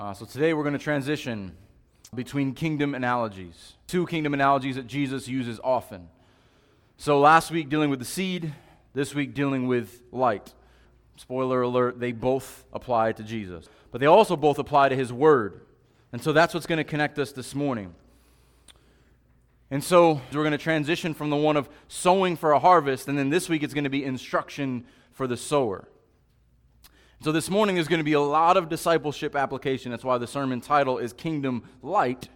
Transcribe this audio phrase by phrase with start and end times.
[0.00, 1.54] Uh, so today we're going to transition
[2.14, 6.08] between kingdom analogies, two kingdom analogies that Jesus uses often.
[6.96, 8.54] So last week dealing with the seed,
[8.94, 10.54] this week dealing with light.
[11.16, 13.68] Spoiler alert, they both apply to Jesus.
[13.90, 15.60] But they also both apply to his word.
[16.14, 17.94] And so that's what's going to connect us this morning.
[19.70, 23.18] And so we're going to transition from the one of sowing for a harvest, and
[23.18, 25.86] then this week it's going to be instruction for the sower.
[27.22, 29.90] So this morning there's going to be a lot of discipleship application.
[29.90, 32.30] That's why the sermon title is Kingdom Light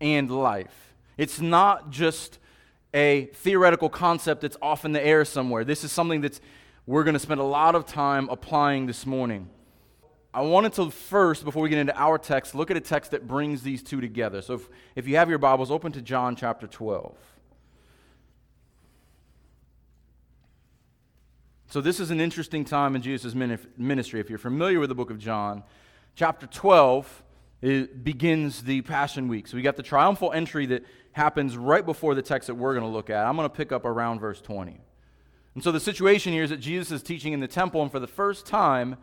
[0.00, 0.94] and Life.
[1.18, 2.38] It's not just
[2.94, 5.64] a theoretical concept that's off in the air somewhere.
[5.64, 6.40] This is something that's
[6.86, 9.50] we're going to spend a lot of time applying this morning.
[10.32, 13.28] I wanted to first, before we get into our text, look at a text that
[13.28, 14.40] brings these two together.
[14.40, 17.14] So if, if you have your Bibles, open to John chapter 12.
[21.72, 24.20] So, this is an interesting time in Jesus' ministry.
[24.20, 25.62] If you're familiar with the book of John,
[26.14, 27.22] chapter 12
[27.62, 29.46] begins the Passion Week.
[29.46, 32.84] So, we got the triumphal entry that happens right before the text that we're going
[32.84, 33.24] to look at.
[33.24, 34.82] I'm going to pick up around verse 20.
[35.54, 38.00] And so, the situation here is that Jesus is teaching in the temple, and for
[38.00, 38.98] the first time,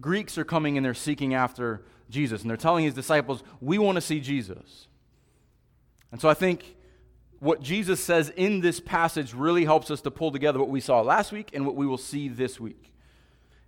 [0.00, 2.40] Greeks are coming and they're seeking after Jesus.
[2.40, 4.88] And they're telling his disciples, We want to see Jesus.
[6.10, 6.76] And so, I think
[7.40, 11.00] what Jesus says in this passage really helps us to pull together what we saw
[11.00, 12.92] last week and what we will see this week.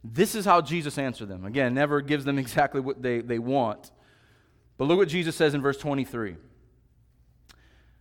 [0.04, 1.44] This is how Jesus answered them.
[1.44, 3.90] Again, never gives them exactly what they, they want.
[4.78, 6.36] But look what Jesus says in verse 23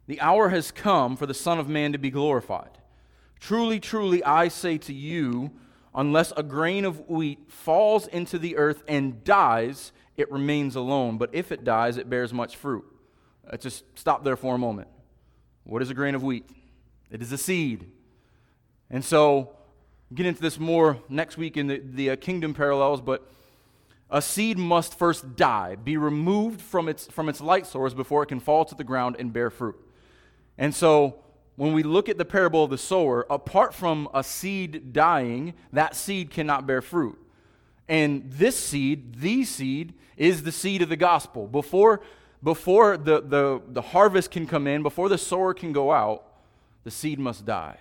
[0.07, 2.77] The hour has come for the Son of Man to be glorified.
[3.39, 5.51] Truly, truly, I say to you,
[5.93, 11.17] unless a grain of wheat falls into the earth and dies, it remains alone.
[11.17, 12.85] But if it dies, it bears much fruit.
[13.49, 14.87] Let's just stop there for a moment.
[15.65, 16.47] What is a grain of wheat?
[17.09, 17.89] It is a seed.
[18.91, 19.55] And so,
[20.13, 23.27] get into this more next week in the, the uh, kingdom parallels, but
[24.11, 28.27] a seed must first die, be removed from its, from its light source before it
[28.27, 29.75] can fall to the ground and bear fruit.
[30.55, 31.15] And so,
[31.55, 35.95] when we look at the parable of the sower, apart from a seed dying, that
[35.95, 37.17] seed cannot bear fruit.
[37.87, 41.47] And this seed, the seed, is the seed of the gospel.
[41.47, 42.01] Before
[42.43, 46.23] before the, the, the harvest can come in, before the sower can go out,
[46.83, 47.77] the seed must die.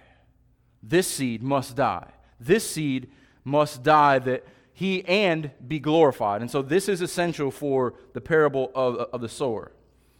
[0.83, 2.09] This seed must die.
[2.41, 3.09] This seed
[3.45, 6.41] must die that he and be glorified.
[6.41, 9.71] And so this is essential for the parable of, of the sower.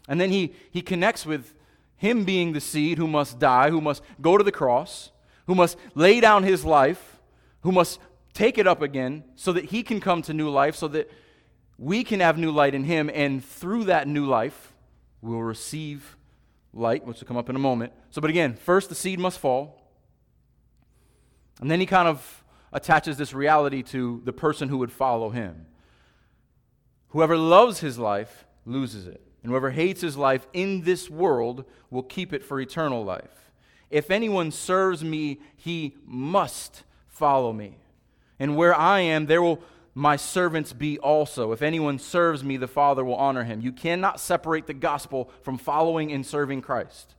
[0.09, 1.55] And then he, he connects with
[1.97, 5.11] him being the seed who must die, who must go to the cross,
[5.47, 7.19] who must lay down his life,
[7.63, 7.99] who must
[8.33, 11.11] take it up again so that he can come to new life, so that
[11.79, 14.73] we can have new light in Him, and through that new life,
[15.21, 16.17] we'll receive
[16.73, 17.93] light, which will come up in a moment.
[18.11, 19.81] So, but again, first the seed must fall.
[21.61, 25.67] And then he kind of attaches this reality to the person who would follow him.
[27.09, 32.03] Whoever loves his life loses it, and whoever hates his life in this world will
[32.03, 33.53] keep it for eternal life.
[33.89, 37.79] If anyone serves me, he must follow me.
[38.41, 39.63] And where I am, there will
[39.95, 41.53] my servants be also.
[41.53, 43.61] If anyone serves me, the Father will honor him.
[43.61, 47.15] You cannot separate the gospel from following and serving Christ.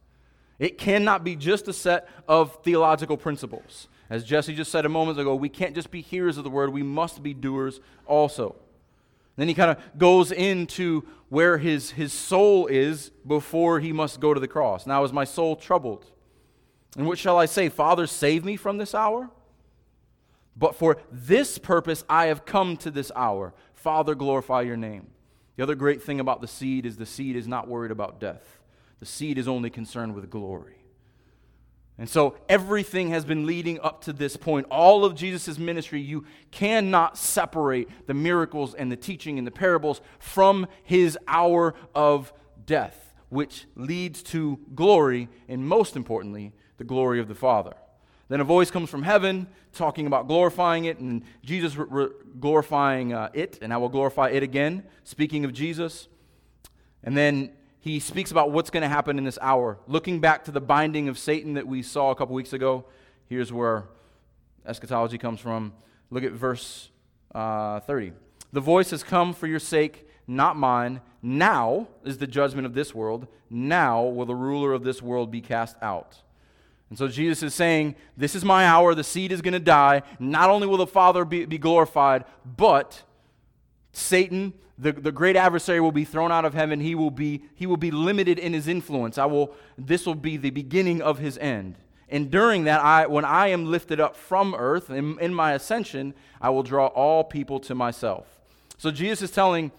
[0.59, 3.87] It cannot be just a set of theological principles.
[4.09, 6.71] As Jesse just said a moment ago, we can't just be hearers of the word,
[6.71, 8.55] we must be doers also.
[9.37, 14.33] Then he kind of goes into where his, his soul is before he must go
[14.33, 14.85] to the cross.
[14.85, 16.05] Now, is my soul troubled?
[16.97, 17.67] And what shall I say?
[17.67, 19.29] Father, save me from this hour?
[20.55, 23.53] But for this purpose I have come to this hour.
[23.73, 25.07] Father, glorify your name.
[25.57, 28.59] The other great thing about the seed is the seed is not worried about death,
[28.99, 30.75] the seed is only concerned with glory.
[31.97, 34.67] And so everything has been leading up to this point.
[34.69, 40.01] All of Jesus' ministry, you cannot separate the miracles and the teaching and the parables
[40.19, 42.33] from his hour of
[42.65, 47.75] death, which leads to glory, and most importantly, the glory of the Father.
[48.27, 52.09] Then a voice comes from heaven talking about glorifying it, and Jesus re- re-
[52.39, 56.07] glorifying uh, it, and I will glorify it again, speaking of Jesus.
[57.03, 59.77] And then he speaks about what's going to happen in this hour.
[59.87, 62.85] Looking back to the binding of Satan that we saw a couple weeks ago,
[63.27, 63.83] here's where
[64.65, 65.73] eschatology comes from.
[66.09, 66.89] Look at verse
[67.35, 68.13] uh, 30.
[68.53, 71.01] The voice has come for your sake, not mine.
[71.21, 73.27] Now is the judgment of this world.
[73.51, 76.23] Now will the ruler of this world be cast out.
[76.89, 78.93] And so Jesus is saying, This is my hour.
[78.93, 80.03] The seed is going to die.
[80.19, 83.03] Not only will the Father be, be glorified, but
[83.91, 86.79] Satan, the, the great adversary, will be thrown out of heaven.
[86.79, 89.17] He will, be, he will be limited in his influence.
[89.17, 91.75] I will, this will be the beginning of his end.
[92.07, 96.13] And during that, I, when I am lifted up from earth in, in my ascension,
[96.39, 98.27] I will draw all people to myself.
[98.77, 99.71] So Jesus is telling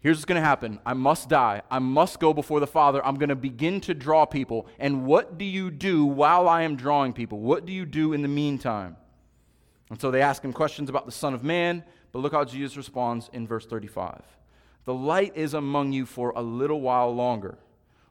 [0.00, 0.80] Here's what's going to happen.
[0.86, 1.60] I must die.
[1.70, 3.04] I must go before the Father.
[3.04, 4.66] I'm going to begin to draw people.
[4.78, 7.38] And what do you do while I am drawing people?
[7.38, 8.96] What do you do in the meantime?
[9.90, 12.76] And so they ask him questions about the Son of Man, but look how Jesus
[12.76, 14.22] responds in verse 35.
[14.86, 17.58] The light is among you for a little while longer.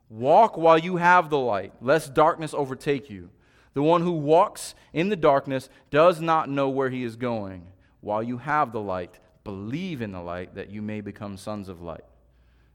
[0.10, 3.30] Walk while you have the light, lest darkness overtake you.
[3.74, 7.68] The one who walks in the darkness does not know where he is going.
[8.02, 11.82] While you have the light, believe in the light that you may become sons of
[11.82, 12.04] light.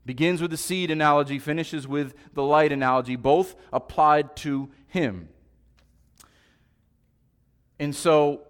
[0.07, 5.29] Begins with the seed analogy, finishes with the light analogy, both applied to him.
[7.79, 8.43] And so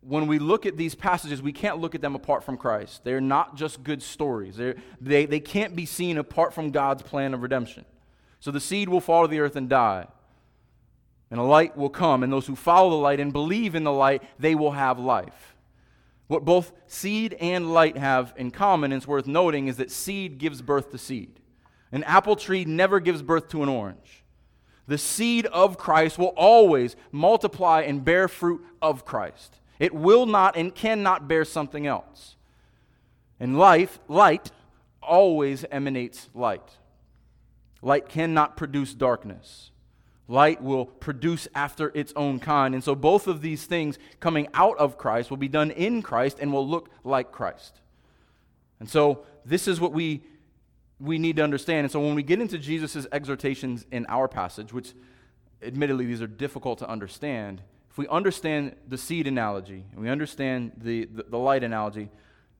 [0.00, 3.02] when we look at these passages, we can't look at them apart from Christ.
[3.04, 4.56] They're not just good stories,
[5.00, 7.84] they, they can't be seen apart from God's plan of redemption.
[8.38, 10.06] So the seed will fall to the earth and die,
[11.30, 13.92] and a light will come, and those who follow the light and believe in the
[13.92, 15.55] light, they will have life.
[16.28, 20.38] What both seed and light have in common, and it's worth noting, is that seed
[20.38, 21.40] gives birth to seed.
[21.92, 24.24] An apple tree never gives birth to an orange.
[24.88, 29.60] The seed of Christ will always multiply and bear fruit of Christ.
[29.78, 32.36] It will not and cannot bear something else.
[33.38, 34.50] And life, light,
[35.02, 36.78] always emanates light.
[37.82, 39.70] Light cannot produce darkness.
[40.28, 42.74] Light will produce after its own kind.
[42.74, 46.38] And so both of these things coming out of Christ will be done in Christ
[46.40, 47.80] and will look like Christ.
[48.80, 50.22] And so this is what we,
[50.98, 51.84] we need to understand.
[51.84, 54.94] And so when we get into Jesus' exhortations in our passage, which
[55.62, 60.72] admittedly these are difficult to understand, if we understand the seed analogy and we understand
[60.76, 62.10] the, the, the, light analogy,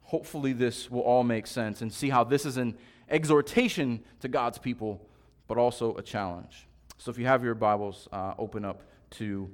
[0.03, 2.79] hopefully this will all make sense and see how this is an
[3.11, 5.07] exhortation to God's people,
[5.49, 6.67] but also a challenge.
[6.99, 9.51] So if you have your Bibles, uh, open up to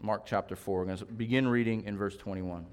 [0.00, 0.78] Mark chapter 4.
[0.78, 2.66] We're going to begin reading in verse 21.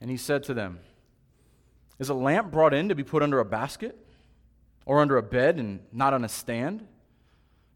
[0.00, 0.78] And he said to them,
[1.98, 3.98] Is a lamp brought in to be put under a basket
[4.86, 6.86] or under a bed and not on a stand?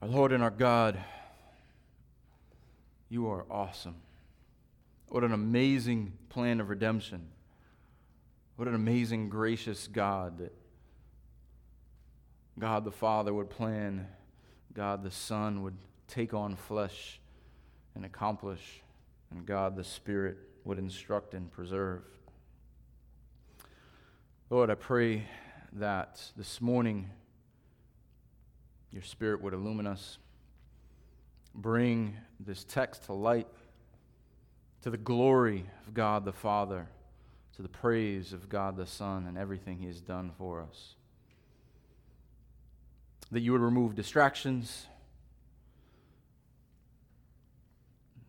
[0.00, 0.96] Our Lord and our God,
[3.08, 3.96] you are awesome.
[5.08, 7.26] What an amazing plan of redemption.
[8.54, 10.54] What an amazing, gracious God that
[12.60, 14.06] God the Father would plan,
[14.72, 17.18] God the Son would take on flesh
[17.96, 18.82] and accomplish,
[19.32, 22.02] and God the Spirit would instruct and preserve.
[24.48, 25.24] Lord, I pray
[25.72, 27.10] that this morning
[28.90, 30.18] your Spirit would illumine us,
[31.54, 33.48] bring this text to light,
[34.82, 36.88] to the glory of God the Father,
[37.56, 40.94] to the praise of God the Son, and everything He has done for us.
[43.30, 44.86] That you would remove distractions,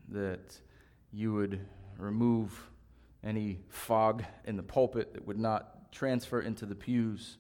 [0.09, 0.57] that
[1.11, 1.65] you would
[1.97, 2.69] remove
[3.23, 7.37] any fog in the pulpit that would not transfer into the pews,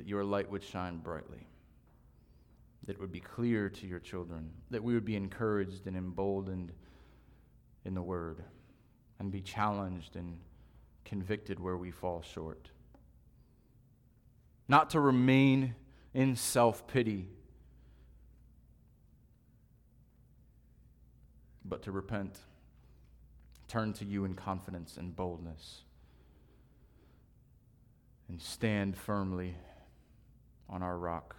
[0.00, 1.46] that your light would shine brightly,
[2.86, 6.72] that it would be clear to your children, that we would be encouraged and emboldened
[7.84, 8.42] in the word,
[9.18, 10.38] and be challenged and
[11.04, 12.70] convicted where we fall short.
[14.68, 15.74] Not to remain
[16.14, 17.28] in self pity,
[21.62, 22.38] but to repent,
[23.68, 25.82] turn to you in confidence and boldness,
[28.30, 29.56] and stand firmly
[30.70, 31.36] on our rock,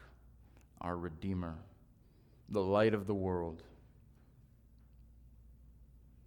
[0.82, 1.56] our Redeemer,
[2.50, 3.64] the light of the world,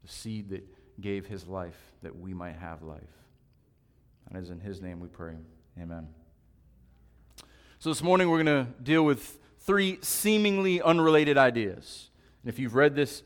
[0.02, 0.66] the seed that
[1.00, 3.00] gave his life that we might have life.
[4.28, 5.34] And it is in his name we pray.
[5.80, 6.08] Amen.
[7.78, 12.10] So this morning we're going to deal with three seemingly unrelated ideas.
[12.42, 13.22] And if you've read this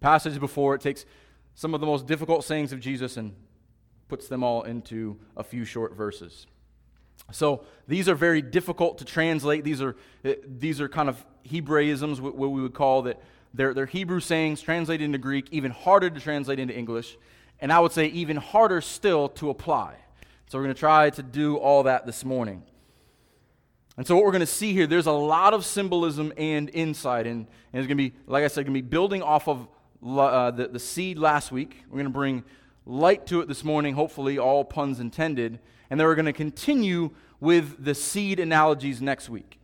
[0.00, 1.06] passage before, it takes
[1.54, 3.34] some of the most difficult sayings of Jesus and
[4.08, 6.46] puts them all into a few short verses.
[7.30, 9.64] So these are very difficult to translate.
[9.64, 13.20] These are, eh, these are kind of Hebraisms, what we would call that.
[13.54, 17.18] They're, they're Hebrew sayings translated into Greek, even harder to translate into English,
[17.60, 19.96] and I would say even harder still to apply.
[20.48, 22.62] So we're going to try to do all that this morning.
[23.96, 27.26] And so, what we're going to see here, there's a lot of symbolism and insight.
[27.26, 29.68] And, and it's going to be, like I said, going to be building off of
[30.06, 31.84] uh, the, the seed last week.
[31.88, 32.44] We're going to bring
[32.84, 35.58] light to it this morning, hopefully, all puns intended.
[35.90, 37.10] And then we're going to continue
[37.40, 39.58] with the seed analogies next week.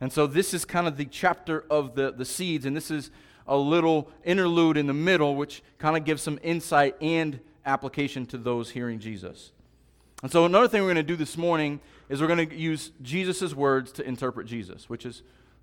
[0.00, 2.64] And so, this is kind of the chapter of the, the seeds.
[2.66, 3.10] And this is
[3.46, 8.38] a little interlude in the middle, which kind of gives some insight and application to
[8.38, 9.52] those hearing Jesus.
[10.22, 12.92] And so, another thing we're going to do this morning is we're going to use
[13.02, 15.22] Jesus' words to interpret Jesus, which is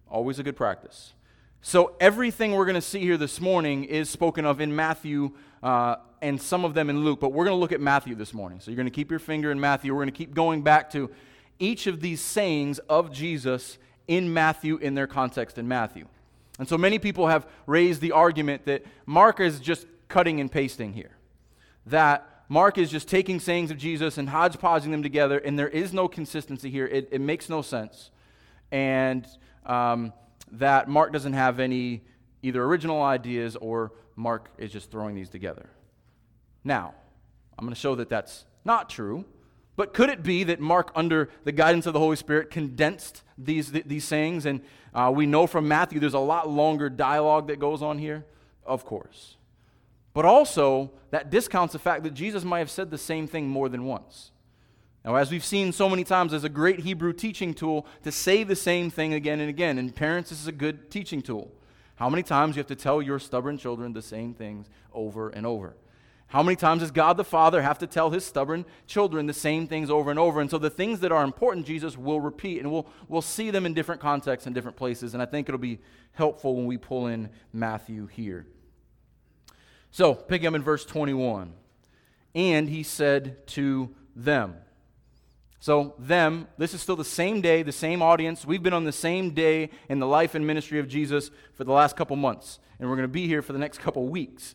[0.10, 1.14] always a good practice.
[1.62, 5.32] So, everything we're going to see here this morning is spoken of in Matthew
[5.66, 8.36] uh, and some of them in Luke, but we're going to look at Matthew this
[8.36, 8.60] morning.
[8.60, 9.94] So, you're going to keep your finger in Matthew.
[9.94, 11.10] We're going to keep going back to
[11.58, 16.06] each of these sayings of Jesus in Matthew in their context in Matthew.
[16.60, 20.94] And so, many people have raised the argument that Mark is just cutting and pasting
[20.94, 21.18] here.
[21.88, 25.94] That Mark is just taking sayings of Jesus and hodgepodging them together, and there is
[25.94, 26.86] no consistency here.
[26.86, 28.12] It, it makes no sense.
[28.72, 29.26] And
[29.66, 30.14] um,
[30.52, 32.04] that Mark doesn't have any
[32.44, 35.70] either original ideas or Mark is just throwing these together.
[36.64, 36.94] Now,
[37.58, 39.26] I'm going to show that that's not true.
[39.76, 43.72] But could it be that Mark, under the guidance of the Holy Spirit, condensed these,
[43.72, 44.46] these sayings?
[44.46, 44.62] And
[44.94, 48.26] uh, we know from Matthew there's a lot longer dialogue that goes on here?
[48.66, 49.36] Of course.
[50.14, 53.68] But also, that discounts the fact that Jesus might have said the same thing more
[53.68, 54.32] than once.
[55.04, 58.44] Now, as we've seen so many times, there's a great Hebrew teaching tool to say
[58.44, 59.78] the same thing again and again.
[59.78, 61.52] And parents, this is a good teaching tool.
[61.96, 65.46] How many times you have to tell your stubborn children the same things over and
[65.46, 65.76] over?
[66.28, 69.68] How many times does God the Father have to tell his stubborn children the same
[69.68, 70.42] things over and over?
[70.42, 73.66] And so the things that are important, Jesus will repeat, and we'll, we'll see them
[73.66, 75.14] in different contexts and different places.
[75.14, 75.80] And I think it'll be
[76.14, 78.48] helpful when we pull in Matthew here.
[79.92, 81.54] So, picking up in verse 21.
[82.34, 84.58] And he said to them.
[85.66, 88.46] So, them, this is still the same day, the same audience.
[88.46, 91.72] We've been on the same day in the life and ministry of Jesus for the
[91.72, 94.54] last couple months, and we're going to be here for the next couple weeks.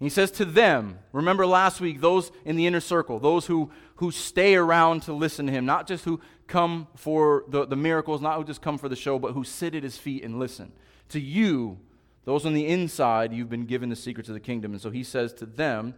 [0.00, 4.10] he says to them, remember last week, those in the inner circle, those who, who
[4.10, 8.36] stay around to listen to him, not just who come for the, the miracles, not
[8.36, 10.70] who just come for the show, but who sit at his feet and listen.
[11.08, 11.78] To you,
[12.26, 14.72] those on the inside, you've been given the secrets of the kingdom.
[14.72, 15.94] And so he says to them,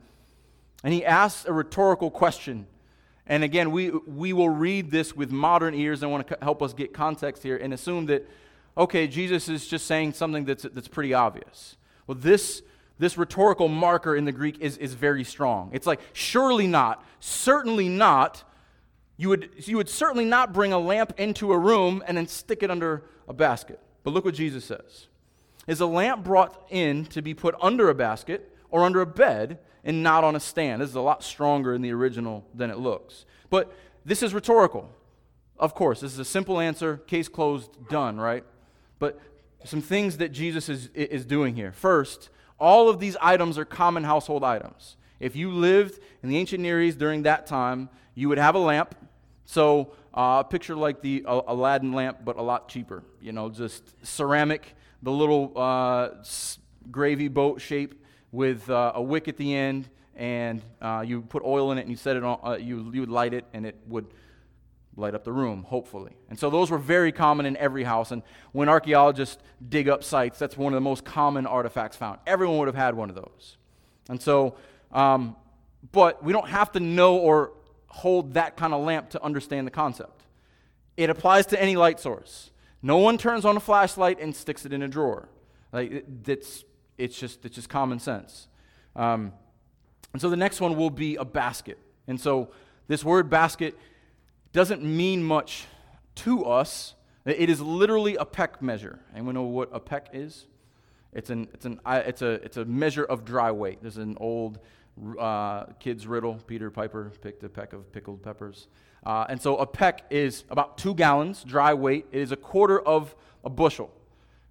[0.84, 2.68] and he asks a rhetorical question.
[3.26, 6.02] And again, we, we will read this with modern ears.
[6.02, 8.28] I want to help us get context here and assume that,
[8.78, 11.76] okay, Jesus is just saying something that's, that's pretty obvious.
[12.06, 12.62] Well, this,
[12.98, 15.70] this rhetorical marker in the Greek is, is very strong.
[15.72, 18.44] It's like, surely not, certainly not.
[19.16, 22.62] You would, you would certainly not bring a lamp into a room and then stick
[22.62, 23.80] it under a basket.
[24.04, 25.08] But look what Jesus says.
[25.66, 29.58] Is a lamp brought in to be put under a basket or under a bed
[29.86, 30.82] and not on a stand?
[30.82, 33.24] This is a lot stronger in the original than it looks.
[33.48, 33.72] But
[34.04, 34.90] this is rhetorical.
[35.58, 38.44] Of course, this is a simple answer, case closed, done, right?
[38.98, 39.18] But
[39.64, 41.72] some things that Jesus is, is doing here.
[41.72, 42.28] First,
[42.60, 44.96] all of these items are common household items.
[45.18, 48.58] If you lived in the ancient Near East during that time, you would have a
[48.58, 48.94] lamp.
[49.46, 53.02] So, uh, picture like the uh, Aladdin lamp, but a lot cheaper.
[53.20, 56.08] You know, just ceramic the little uh,
[56.90, 58.02] gravy boat shape
[58.32, 61.90] with uh, a wick at the end, and uh, you put oil in it and
[61.90, 64.06] you set it on, uh, you, you would light it, and it would
[64.96, 66.16] light up the room, hopefully.
[66.30, 68.12] And so those were very common in every house.
[68.12, 72.18] And when archaeologists dig up sites, that's one of the most common artifacts found.
[72.26, 73.58] Everyone would have had one of those.
[74.08, 74.56] And so,
[74.92, 75.36] um,
[75.92, 77.52] but we don't have to know or
[77.88, 80.22] hold that kind of lamp to understand the concept.
[80.96, 82.50] It applies to any light source.
[82.82, 85.28] No one turns on a flashlight and sticks it in a drawer.
[85.72, 86.64] Like it's,
[86.98, 88.48] it's just it's just common sense.
[88.94, 89.32] Um,
[90.12, 91.78] and so the next one will be a basket.
[92.06, 92.50] And so
[92.88, 93.76] this word basket
[94.52, 95.66] doesn't mean much
[96.16, 96.94] to us.
[97.26, 99.00] It is literally a peck measure.
[99.12, 100.46] Anyone know what a peck is?
[101.12, 103.78] It's, an, it's, an, it's, a, it's a measure of dry weight.
[103.82, 104.58] There's an old
[105.18, 106.34] uh, kid's riddle.
[106.46, 108.68] Peter Piper picked a peck of pickled peppers.
[109.04, 112.06] Uh, and so a peck is about two gallons, dry weight.
[112.12, 113.90] It is a quarter of a bushel.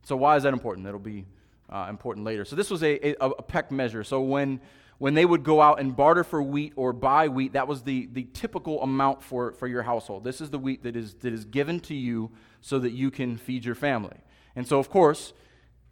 [0.04, 0.86] So why is that important?
[0.86, 1.26] That'll be
[1.70, 2.46] uh, important later.
[2.46, 4.04] So this was a, a, a, peck measure.
[4.04, 4.62] So when,
[4.98, 8.08] when they would go out and barter for wheat or buy wheat, that was the,
[8.12, 10.24] the typical amount for, for your household.
[10.24, 12.32] This is the wheat that is, that is given to you
[12.62, 14.18] so that you can feed your family.
[14.56, 15.34] And so, of course,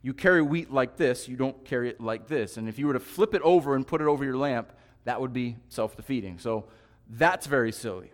[0.01, 2.57] you carry wheat like this, you don't carry it like this.
[2.57, 4.71] And if you were to flip it over and put it over your lamp,
[5.05, 6.39] that would be self defeating.
[6.39, 6.65] So
[7.09, 8.11] that's very silly.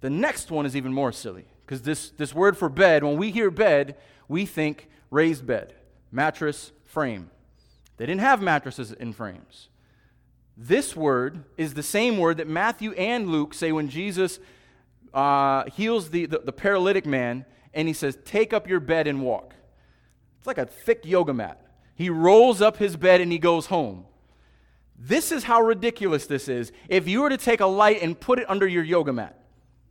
[0.00, 3.30] The next one is even more silly because this, this word for bed, when we
[3.30, 3.96] hear bed,
[4.28, 5.74] we think raised bed,
[6.10, 7.30] mattress, frame.
[7.96, 9.68] They didn't have mattresses in frames.
[10.56, 14.38] This word is the same word that Matthew and Luke say when Jesus
[15.12, 17.44] uh, heals the, the, the paralytic man
[17.74, 19.54] and he says, Take up your bed and walk.
[20.38, 21.60] It's like a thick yoga mat.
[21.94, 24.04] He rolls up his bed and he goes home.
[24.98, 26.72] This is how ridiculous this is.
[26.88, 29.38] If you were to take a light and put it under your yoga mat,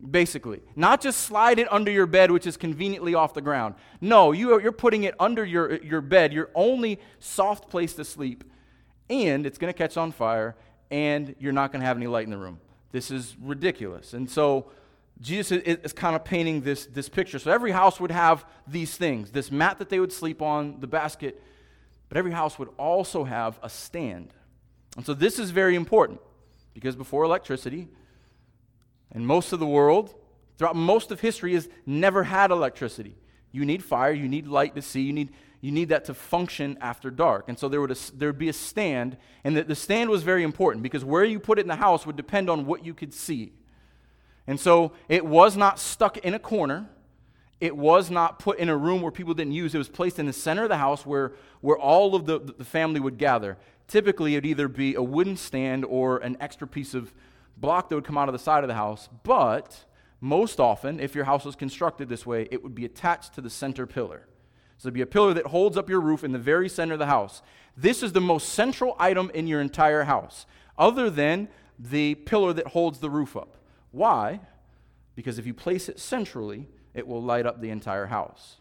[0.09, 3.75] basically, not just slide it under your bed, which is conveniently off the ground.
[4.01, 8.05] No, you are, you're putting it under your, your bed, your only soft place to
[8.05, 8.43] sleep,
[9.09, 10.55] and it's going to catch on fire,
[10.91, 12.59] and you're not going to have any light in the room.
[12.91, 14.13] This is ridiculous.
[14.13, 14.71] And so,
[15.21, 17.39] Jesus is, is kind of painting this, this picture.
[17.39, 20.87] So, every house would have these things this mat that they would sleep on, the
[20.87, 21.41] basket,
[22.09, 24.33] but every house would also have a stand
[24.95, 26.19] and so this is very important
[26.73, 27.89] because before electricity,
[29.15, 30.13] and most of the world,
[30.57, 33.15] throughout most of history, has never had electricity.
[33.51, 35.29] You need fire, you need light to see, you need,
[35.61, 37.45] you need that to function after dark.
[37.47, 40.21] And so there would, a, there would be a stand, and the, the stand was
[40.23, 42.93] very important because where you put it in the house would depend on what you
[42.93, 43.53] could see.
[44.47, 46.89] And so it was not stuck in a corner.
[47.61, 49.73] It was not put in a room where people didn't use.
[49.73, 51.31] It was placed in the center of the house where,
[51.61, 53.57] where all of the, the family would gather.
[53.87, 57.13] Typically, it would either be a wooden stand or an extra piece of
[57.57, 59.09] block that would come out of the side of the house.
[59.23, 59.85] But
[60.21, 63.49] most often, if your house was constructed this way, it would be attached to the
[63.49, 64.27] center pillar.
[64.77, 66.99] So it'd be a pillar that holds up your roof in the very center of
[66.99, 67.41] the house.
[67.77, 70.45] This is the most central item in your entire house,
[70.77, 71.47] other than
[71.77, 73.57] the pillar that holds the roof up.
[73.91, 74.41] Why?
[75.15, 78.57] Because if you place it centrally, it will light up the entire house.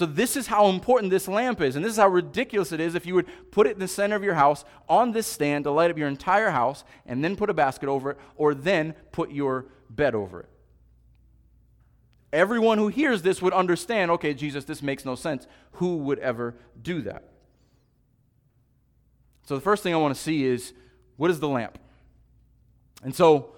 [0.00, 2.94] So, this is how important this lamp is, and this is how ridiculous it is
[2.94, 5.70] if you would put it in the center of your house on this stand to
[5.70, 9.30] light up your entire house and then put a basket over it, or then put
[9.30, 10.48] your bed over it.
[12.32, 15.46] Everyone who hears this would understand okay, Jesus, this makes no sense.
[15.72, 17.24] Who would ever do that?
[19.44, 20.72] So, the first thing I want to see is
[21.18, 21.78] what is the lamp?
[23.02, 23.52] And so,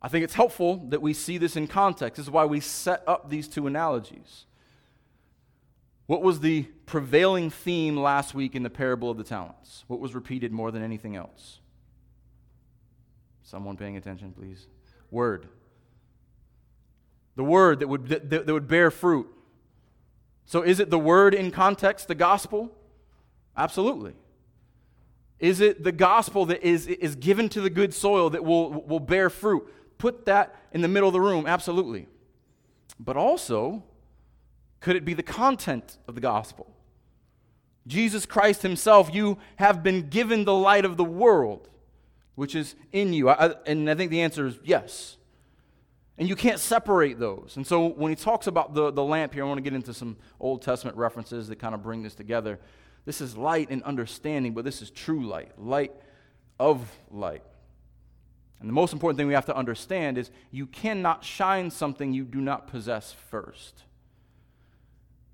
[0.00, 2.16] I think it's helpful that we see this in context.
[2.16, 4.46] This is why we set up these two analogies.
[6.10, 9.84] What was the prevailing theme last week in the parable of the talents?
[9.86, 11.60] What was repeated more than anything else?
[13.44, 14.66] Someone paying attention, please.
[15.12, 15.46] Word.
[17.36, 19.28] The word that would, that, that would bear fruit.
[20.46, 22.76] So, is it the word in context, the gospel?
[23.56, 24.14] Absolutely.
[25.38, 28.98] Is it the gospel that is, is given to the good soil that will, will
[28.98, 29.64] bear fruit?
[29.96, 32.08] Put that in the middle of the room, absolutely.
[32.98, 33.84] But also,
[34.80, 36.74] could it be the content of the gospel?
[37.86, 41.68] Jesus Christ Himself, you have been given the light of the world,
[42.34, 43.28] which is in you.
[43.28, 45.16] I, and I think the answer is yes.
[46.18, 47.54] And you can't separate those.
[47.56, 49.94] And so when he talks about the, the lamp here, I want to get into
[49.94, 52.58] some Old Testament references that kind of bring this together.
[53.06, 55.92] This is light and understanding, but this is true light, light
[56.58, 57.42] of light.
[58.60, 62.24] And the most important thing we have to understand is you cannot shine something you
[62.24, 63.84] do not possess first.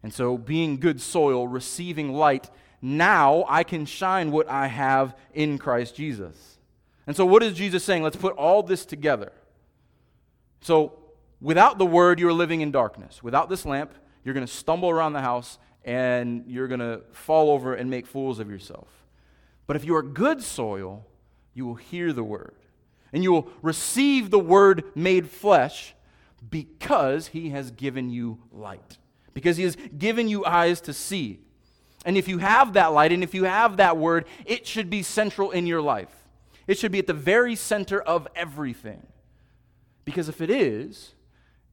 [0.02, 5.59] And so, being good soil, receiving light, now I can shine what I have in
[5.59, 6.59] Christ Jesus.
[7.06, 8.02] And so, what is Jesus saying?
[8.02, 9.32] Let's put all this together.
[10.61, 10.98] So,
[11.40, 13.22] without the word, you're living in darkness.
[13.22, 13.92] Without this lamp,
[14.24, 18.06] you're going to stumble around the house and you're going to fall over and make
[18.06, 18.88] fools of yourself.
[19.66, 21.06] But if you are good soil,
[21.54, 22.56] you will hear the word
[23.12, 25.94] and you will receive the word made flesh
[26.48, 28.98] because he has given you light
[29.37, 31.40] because He has given you eyes to see.
[32.07, 35.03] And if you have that light and if you have that word, it should be
[35.03, 36.25] central in your life.
[36.66, 39.07] It should be at the very center of everything.
[40.07, 41.12] Because if it is,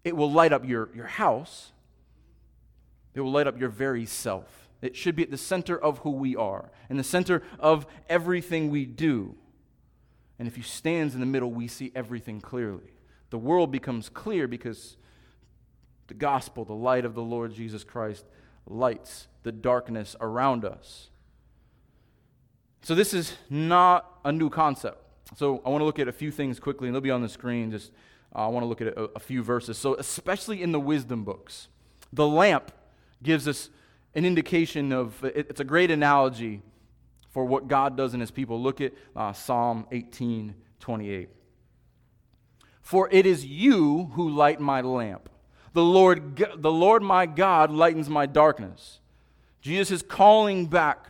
[0.04, 1.72] it will light up your, your house,
[3.14, 4.68] it will light up your very self.
[4.82, 8.72] It should be at the center of who we are, in the center of everything
[8.72, 9.36] we do.
[10.38, 12.92] And if He stands in the middle, we see everything clearly.
[13.30, 14.98] The world becomes clear because
[16.08, 18.26] the gospel, the light of the Lord Jesus Christ,
[18.66, 21.10] lights the darkness around us.
[22.82, 24.98] So, this is not a new concept.
[25.38, 27.30] So, I want to look at a few things quickly, and they'll be on the
[27.30, 27.72] screen.
[27.72, 27.92] Just
[28.36, 29.78] uh, I want to look at a, a few verses.
[29.78, 31.70] So, especially in the wisdom books,
[32.12, 32.72] the lamp
[33.22, 33.70] gives us
[34.16, 36.62] an indication of it, it's a great analogy
[37.30, 38.62] for what God does in his people.
[38.62, 41.30] Look at uh, Psalm 18 28.
[42.82, 45.30] For it is you who light my lamp.
[45.74, 49.00] The Lord, the Lord my God lightens my darkness.
[49.62, 51.08] Jesus is calling back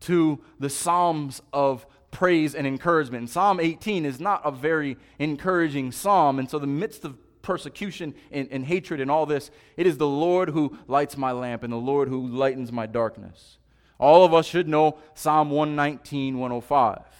[0.00, 3.30] to the Psalms of praise and encouragement.
[3.30, 8.48] Psalm 18 is not a very encouraging psalm, and so the midst of persecution and,
[8.50, 9.50] and hatred and all this.
[9.76, 13.58] It is the Lord who lights my lamp and the Lord who lightens my darkness.
[13.98, 17.19] All of us should know Psalm 119, 105.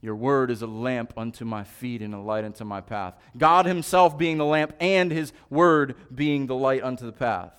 [0.00, 3.14] Your word is a lamp unto my feet and a light unto my path.
[3.36, 7.52] God Himself being the lamp and His word being the light unto the path.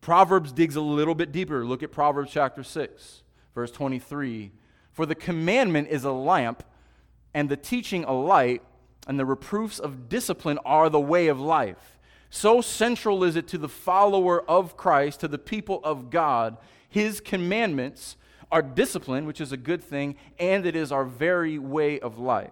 [0.00, 1.64] Proverbs digs a little bit deeper.
[1.64, 3.22] Look at Proverbs chapter 6,
[3.54, 4.52] verse 23.
[4.92, 6.62] For the commandment is a lamp,
[7.32, 8.62] and the teaching a light,
[9.06, 11.98] and the reproofs of discipline are the way of life.
[12.28, 17.20] So central is it to the follower of Christ, to the people of God, his
[17.20, 18.16] commandments
[18.52, 22.50] are discipline, which is a good thing, and it is our very way of life.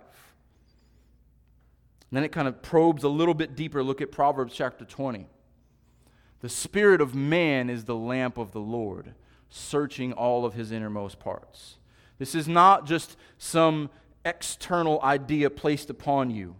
[2.10, 3.82] And then it kind of probes a little bit deeper.
[3.82, 5.26] Look at Proverbs chapter 20.
[6.40, 9.14] The spirit of man is the lamp of the Lord,
[9.50, 11.78] searching all of his innermost parts.
[12.18, 13.90] This is not just some
[14.24, 16.54] external idea placed upon you.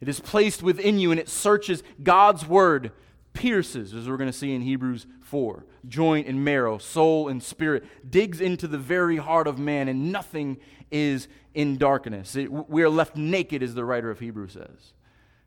[0.00, 2.92] It is placed within you and it searches God's word,
[3.32, 7.84] pierces, as we're going to see in Hebrews 4, joint and marrow, soul and spirit,
[8.10, 10.58] digs into the very heart of man, and nothing
[10.90, 12.36] is in darkness.
[12.36, 14.92] It, we are left naked, as the writer of Hebrews says.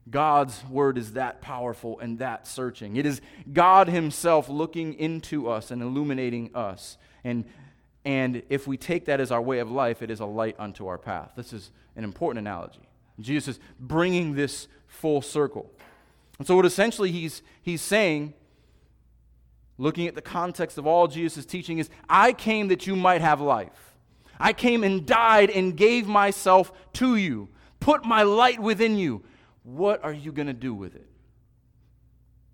[0.10, 2.96] God's word is that powerful and that searching.
[2.96, 6.98] It is God Himself looking into us and illuminating us.
[7.24, 7.46] And,
[8.04, 10.88] and if we take that as our way of life, it is a light unto
[10.88, 11.34] our path.
[11.36, 12.82] This is an important analogy.
[13.20, 15.72] Jesus is bringing this full circle.
[16.42, 18.34] And so, what essentially he's, he's saying,
[19.78, 23.42] looking at the context of all Jesus' teaching, is I came that you might have
[23.42, 23.96] life.
[24.40, 27.50] I came and died and gave myself to you,
[27.80, 29.24] put my light within you.
[29.62, 31.06] What are you going to do with it?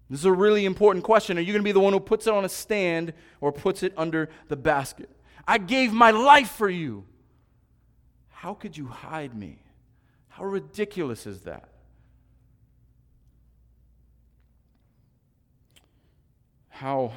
[0.10, 1.38] This is a really important question.
[1.38, 3.84] Are you going to be the one who puts it on a stand or puts
[3.84, 5.10] it under the basket?
[5.48, 7.06] I gave my life for you.
[8.32, 9.60] How could you hide me?
[10.28, 11.70] How ridiculous is that?
[16.80, 17.12] How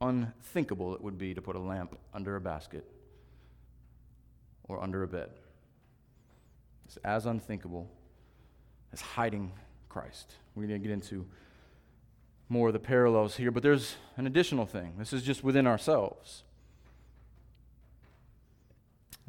[0.00, 2.84] unthinkable it would be to put a lamp under a basket
[4.64, 5.30] or under a bed.
[6.84, 7.88] It's as unthinkable
[8.92, 9.52] as hiding
[9.88, 10.34] Christ.
[10.56, 11.26] We're going to get into
[12.48, 14.94] more of the parallels here, but there's an additional thing.
[14.98, 16.42] This is just within ourselves.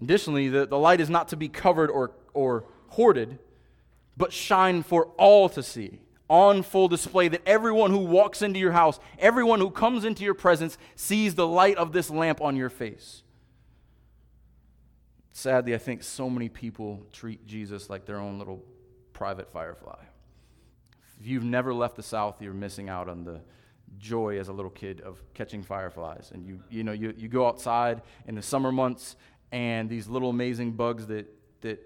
[0.02, 3.38] Additionally, the, the light is not to be covered or, or hoarded,
[4.16, 8.74] but shine for all to see on full display that everyone who walks into your
[8.74, 12.70] house, everyone who comes into your presence, sees the light of this lamp on your
[12.70, 13.24] face.
[15.32, 18.64] Sadly, I think so many people treat Jesus like their own little
[19.14, 20.04] private firefly.
[21.20, 23.42] If you've never left the South, you're missing out on the
[23.98, 26.32] joy as a little kid of catching fireflies.
[26.34, 29.16] And you, you know, you, you go outside in the summer months,
[29.52, 31.28] and these little amazing bugs that,
[31.62, 31.80] that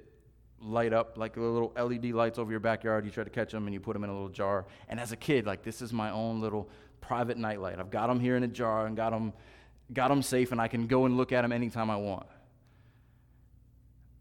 [0.62, 3.06] light up like little LED lights over your backyard.
[3.06, 4.66] You try to catch them and you put them in a little jar.
[4.88, 6.70] And as a kid, like this is my own little
[7.00, 7.80] private nightlight.
[7.80, 9.34] I've got them here in a jar and got them,
[9.94, 12.28] got them safe, and I can go and look at them anytime I want.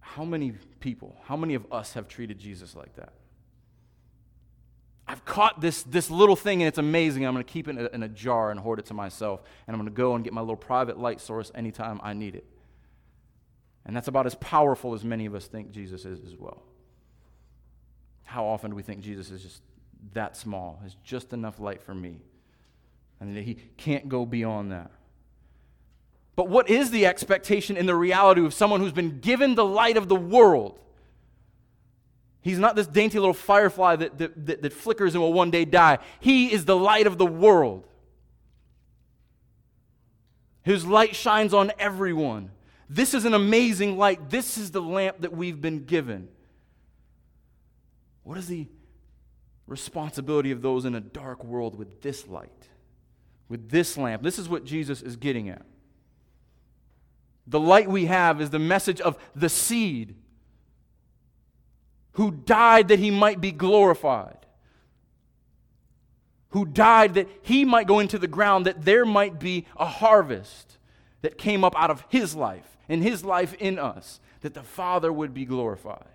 [0.01, 3.13] How many people, how many of us have treated Jesus like that?
[5.07, 7.27] I've caught this, this little thing and it's amazing.
[7.27, 9.43] I'm going to keep it in a, in a jar and hoard it to myself.
[9.67, 12.37] And I'm going to go and get my little private light source anytime I need
[12.37, 12.47] it.
[13.91, 16.63] And that's about as powerful as many of us think Jesus is as well.
[18.23, 19.63] How often do we think Jesus is just
[20.13, 22.21] that small, has just enough light for me,
[23.19, 24.93] and that he can't go beyond that?
[26.37, 29.97] But what is the expectation in the reality of someone who's been given the light
[29.97, 30.79] of the world?
[32.43, 35.65] He's not this dainty little firefly that, that, that, that flickers and will one day
[35.65, 35.99] die.
[36.21, 37.89] He is the light of the world.
[40.63, 42.53] His light shines on everyone.
[42.93, 44.31] This is an amazing light.
[44.31, 46.29] This is the lamp that we've been given.
[48.25, 48.67] What is the
[49.69, 52.69] responsibility of those in a dark world with this light,
[53.49, 54.25] with this lamp?
[54.25, 55.65] This is what Jesus is getting at.
[57.47, 60.17] The light we have is the message of the seed
[62.15, 64.47] who died that he might be glorified,
[66.49, 70.77] who died that he might go into the ground, that there might be a harvest
[71.23, 75.13] that came up out of his life and his life in us, that the Father
[75.13, 76.09] would be glorified.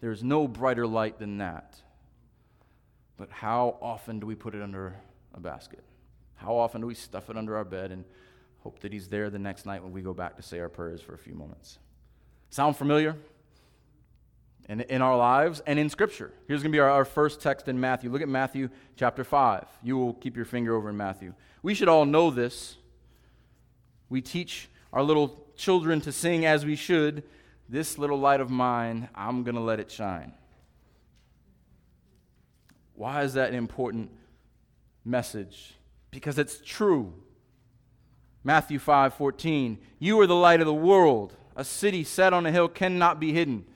[0.00, 1.74] There's no brighter light than that.
[3.16, 4.94] But how often do we put it under
[5.34, 5.82] a basket?
[6.36, 8.04] How often do we stuff it under our bed and
[8.60, 11.02] hope that He's there the next night when we go back to say our prayers
[11.02, 11.80] for a few moments?
[12.50, 13.16] Sound familiar?
[14.68, 16.32] In, in our lives and in Scripture.
[16.46, 18.10] Here's going to be our, our first text in Matthew.
[18.10, 19.66] Look at Matthew chapter 5.
[19.82, 21.34] You will keep your finger over in Matthew.
[21.64, 22.76] We should all know this
[24.08, 27.22] we teach our little children to sing as we should
[27.68, 30.32] this little light of mine, I'm going to let it shine.
[32.94, 34.10] Why is that an important
[35.04, 35.74] message?
[36.10, 37.12] Because it's true.
[38.42, 41.36] Matthew 5 14, you are the light of the world.
[41.54, 43.66] A city set on a hill cannot be hidden.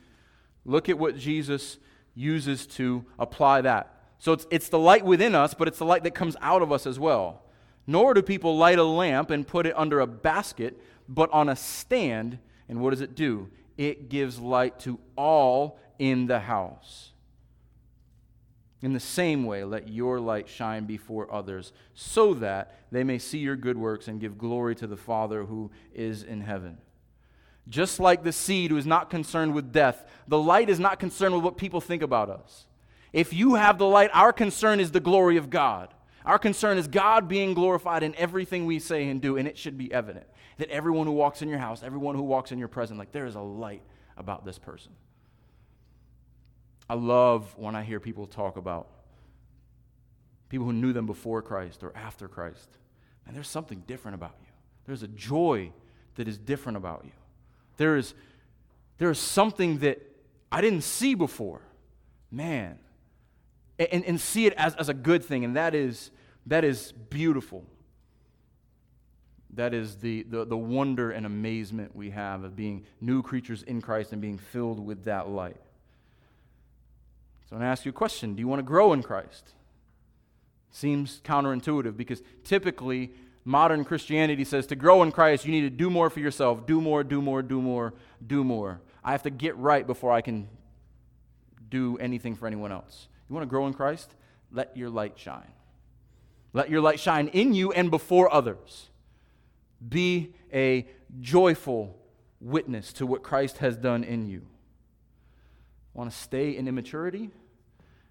[0.65, 1.79] Look at what Jesus
[2.15, 3.95] uses to apply that.
[4.19, 6.73] So it's, it's the light within us, but it's the light that comes out of
[6.73, 7.43] us as well.
[7.87, 11.57] Nor do people light a lamp and put it under a basket, but on a
[11.57, 12.39] stand.
[12.69, 13.49] And what does it do?
[13.77, 17.13] It gives light to all in the house.
[18.83, 23.39] In the same way, let your light shine before others, so that they may see
[23.39, 26.79] your good works and give glory to the Father who is in heaven.
[27.69, 31.33] Just like the seed who is not concerned with death, the light is not concerned
[31.33, 32.67] with what people think about us.
[33.13, 35.95] If you have the light, our concern is the glory of God.
[36.25, 39.77] Our concern is God being glorified in everything we say and do, and it should
[39.77, 40.27] be evident
[40.59, 43.27] that everyone who walks in your house, everyone who walks in your presence, like there
[43.27, 43.83] is a light
[44.17, 44.93] about this person.
[46.89, 48.89] I love when I hear people talk about
[50.49, 52.69] people who knew them before Christ or after Christ.
[53.27, 54.49] And there's something different about you.
[54.85, 55.73] There's a joy
[56.17, 57.13] that is different about you.
[57.79, 58.13] There is,
[58.99, 60.01] there is something that
[60.51, 61.63] I didn't see before.
[62.31, 62.79] Man.
[63.91, 66.11] And, and see it as, as a good thing, and that is,
[66.47, 67.65] that is beautiful.
[69.55, 73.83] That is the, the, the wonder and amazement we have of being new creatures in
[73.83, 75.61] Christ and being filled with that light.
[77.49, 79.53] So I want to ask you a question Do you want to grow in Christ?
[80.71, 83.13] Seems counterintuitive because typically
[83.45, 86.81] modern Christianity says to grow in Christ, you need to do more for yourself, do
[86.81, 87.93] more, do more, do more,
[88.27, 88.81] do more.
[89.05, 90.49] I have to get right before I can
[91.69, 93.09] do anything for anyone else.
[93.33, 94.15] You want to grow in Christ?
[94.51, 95.53] Let your light shine.
[96.53, 98.91] Let your light shine in you and before others.
[99.89, 100.87] Be a
[101.19, 101.99] joyful
[102.43, 104.43] witness to what Christ has done in you.
[105.95, 107.31] Want to stay in immaturity?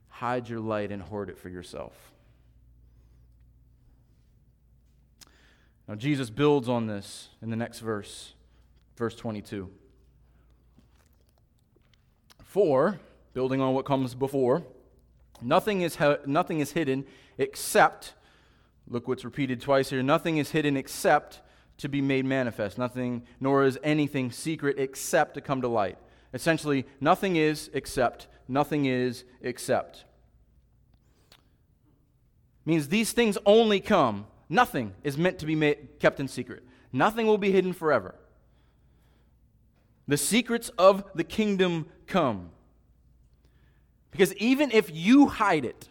[0.10, 1.94] Hide your light and hoard it for yourself.
[5.88, 8.34] Now, Jesus builds on this in the next verse,
[8.98, 9.70] verse 22.
[12.44, 13.00] For,
[13.36, 14.64] building on what comes before,
[15.42, 17.06] nothing is, nothing is hidden
[17.38, 18.14] except,
[18.88, 21.42] look what's repeated twice here, nothing is hidden except
[21.78, 22.78] to be made manifest.
[22.78, 25.98] Nothing, nor is anything secret except to come to light.
[26.34, 30.06] Essentially, nothing is except, nothing is except
[32.66, 34.28] means these things only come.
[34.50, 36.64] Nothing is meant to be kept in secret.
[36.92, 38.16] Nothing will be hidden forever.
[40.08, 42.50] The secrets of the kingdom come.
[44.12, 45.88] Because even if you hide it,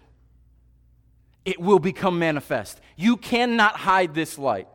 [1.45, 2.81] it will become manifest.
[2.97, 4.69] You cannot hide this light.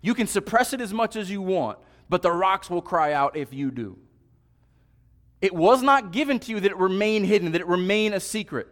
[0.00, 3.36] You can suppress it as much as you want, but the rocks will cry out
[3.36, 3.98] if you do.
[5.40, 8.68] It was not given to you that it remain hidden, that it remain a secret.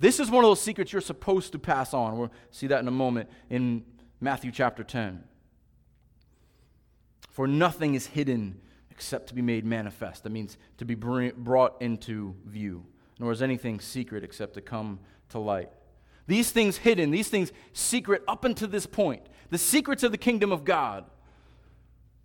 [0.00, 2.18] This is one of those secrets you're supposed to pass on.
[2.18, 3.84] We'll see that in a moment in
[4.20, 5.22] Matthew chapter 10.
[7.30, 10.24] For nothing is hidden except to be made manifest.
[10.24, 12.84] That means to be brought into view.
[13.18, 15.00] Nor is anything secret except to come
[15.30, 15.70] to light.
[16.26, 20.52] These things hidden, these things secret up until this point, the secrets of the kingdom
[20.52, 21.04] of God,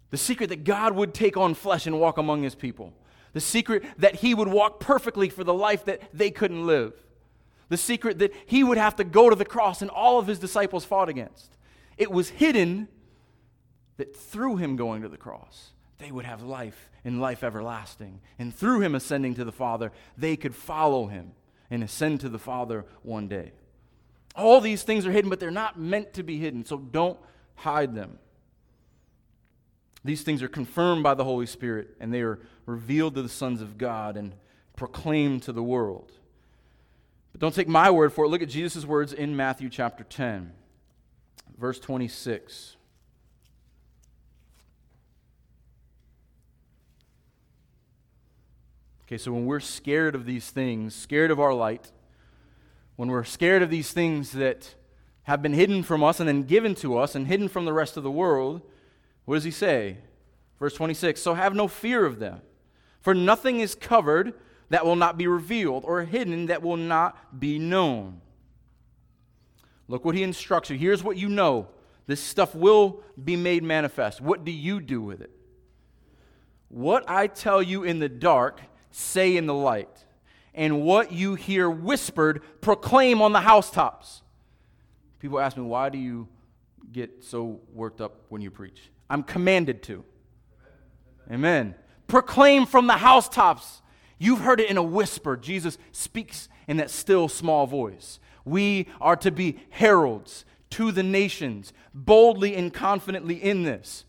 [0.09, 2.93] the secret that God would take on flesh and walk among his people,
[3.33, 6.93] the secret that he would walk perfectly for the life that they couldn't live.
[7.67, 10.39] The secret that he would have to go to the cross and all of his
[10.39, 11.55] disciples fought against.
[11.97, 12.87] It was hidden
[13.97, 18.21] that through him going to the cross, they would have life and life everlasting.
[18.39, 21.33] And through him ascending to the Father, they could follow him
[21.69, 23.51] and ascend to the Father one day.
[24.35, 27.19] All these things are hidden, but they're not meant to be hidden, so don't
[27.55, 28.17] hide them.
[30.05, 33.61] These things are confirmed by the Holy Spirit, and they are revealed to the sons
[33.61, 34.33] of God and
[34.77, 36.13] proclaimed to the world.
[37.33, 38.29] But don't take my word for it.
[38.29, 40.53] Look at Jesus' words in Matthew chapter 10,
[41.57, 42.77] verse 26.
[49.09, 51.91] Okay, so when we're scared of these things, scared of our light,
[52.95, 54.75] when we're scared of these things that
[55.23, 57.97] have been hidden from us and then given to us and hidden from the rest
[57.97, 58.61] of the world,
[59.25, 59.97] what does he say?
[60.59, 62.41] Verse 26 So have no fear of them,
[63.01, 64.35] for nothing is covered
[64.69, 68.21] that will not be revealed, or hidden that will not be known.
[69.87, 70.77] Look what he instructs you.
[70.77, 71.69] Here's what you know
[72.05, 74.21] this stuff will be made manifest.
[74.21, 75.31] What do you do with it?
[76.67, 80.05] What I tell you in the dark, say in the light.
[80.53, 84.21] And what you hear whispered, proclaim on the housetops.
[85.19, 86.27] People ask me, why do you
[86.91, 88.89] get so worked up when you preach?
[89.09, 90.03] I'm commanded to.
[91.31, 91.75] Amen.
[92.07, 93.81] proclaim from the housetops.
[94.17, 95.37] You've heard it in a whisper.
[95.37, 98.19] Jesus speaks in that still small voice.
[98.43, 104.05] We are to be heralds to the nations, boldly and confidently in this.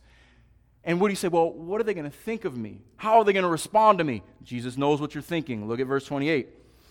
[0.85, 1.29] And what do you say?
[1.29, 2.81] Well, what are they going to think of me?
[2.97, 4.23] How are they going to respond to me?
[4.43, 5.69] Jesus knows what you're thinking.
[5.69, 6.49] Look at verse 28.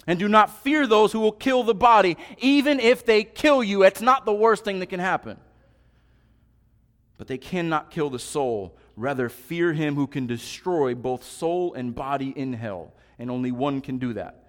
[0.08, 3.84] And do not fear those who will kill the body, even if they kill you.
[3.84, 5.38] It's not the worst thing that can happen.
[7.18, 8.78] But they cannot kill the soul.
[8.96, 12.94] Rather, fear him who can destroy both soul and body in hell.
[13.18, 14.46] And only one can do that.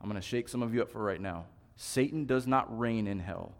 [0.00, 1.46] I'm going to shake some of you up for right now.
[1.76, 3.54] Satan does not reign in hell,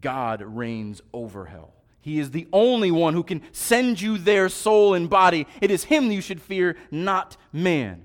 [0.00, 1.74] God reigns over hell.
[2.02, 5.46] He is the only one who can send you their soul and body.
[5.60, 8.04] It is him you should fear, not man.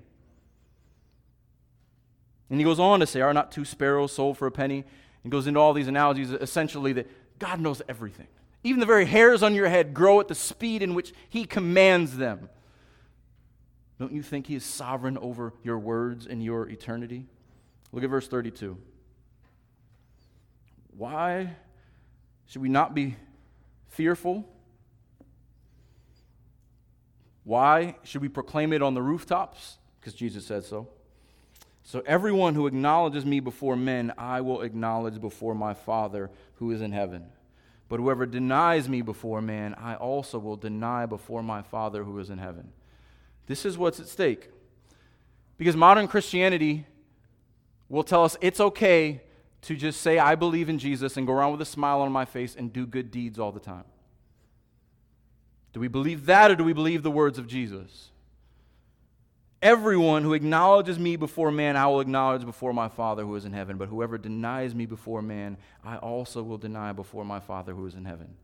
[2.50, 4.86] And he goes on to say, Are not two sparrows sold for a penny?
[5.24, 8.28] And goes into all these analogies, essentially, that God knows everything.
[8.64, 12.18] Even the very hairs on your head grow at the speed in which he commands
[12.18, 12.50] them.
[14.00, 17.26] Don't you think he is sovereign over your words and your eternity?
[17.92, 18.78] Look at verse 32.
[20.96, 21.56] Why
[22.46, 23.16] should we not be
[23.88, 24.48] fearful?
[27.44, 29.78] Why should we proclaim it on the rooftops?
[30.00, 30.90] Because Jesus said so.
[31.84, 36.82] So, everyone who acknowledges me before men, I will acknowledge before my Father who is
[36.82, 37.28] in heaven.
[37.88, 42.30] But whoever denies me before man, I also will deny before my Father who is
[42.30, 42.74] in heaven.
[43.46, 44.50] This is what's at stake.
[45.58, 46.86] Because modern Christianity
[47.88, 49.22] will tell us it's okay
[49.68, 52.24] to just say, I believe in Jesus and go around with a smile on my
[52.24, 53.84] face and do good deeds all the time?
[55.74, 58.12] Do we believe that or do we believe the words of Jesus?
[59.62, 63.52] Everyone who acknowledges me before man, I will acknowledge before my Father who is in
[63.52, 63.76] heaven.
[63.76, 67.96] But whoever denies me before man, I also will deny before my Father who is
[67.96, 68.36] in heaven.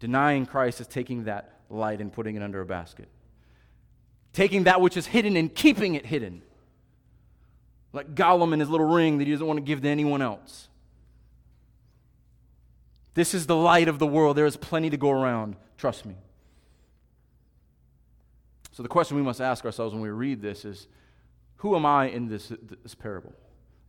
[0.00, 3.08] Denying Christ is taking that light and putting it under a basket,
[4.32, 6.40] taking that which is hidden and keeping it hidden
[7.92, 10.68] like Gollum in his little ring that he doesn't want to give to anyone else.
[13.14, 14.36] This is the light of the world.
[14.36, 15.56] There is plenty to go around.
[15.76, 16.14] Trust me.
[18.72, 20.86] So, the question we must ask ourselves when we read this is
[21.56, 23.32] Who am I in this, this parable?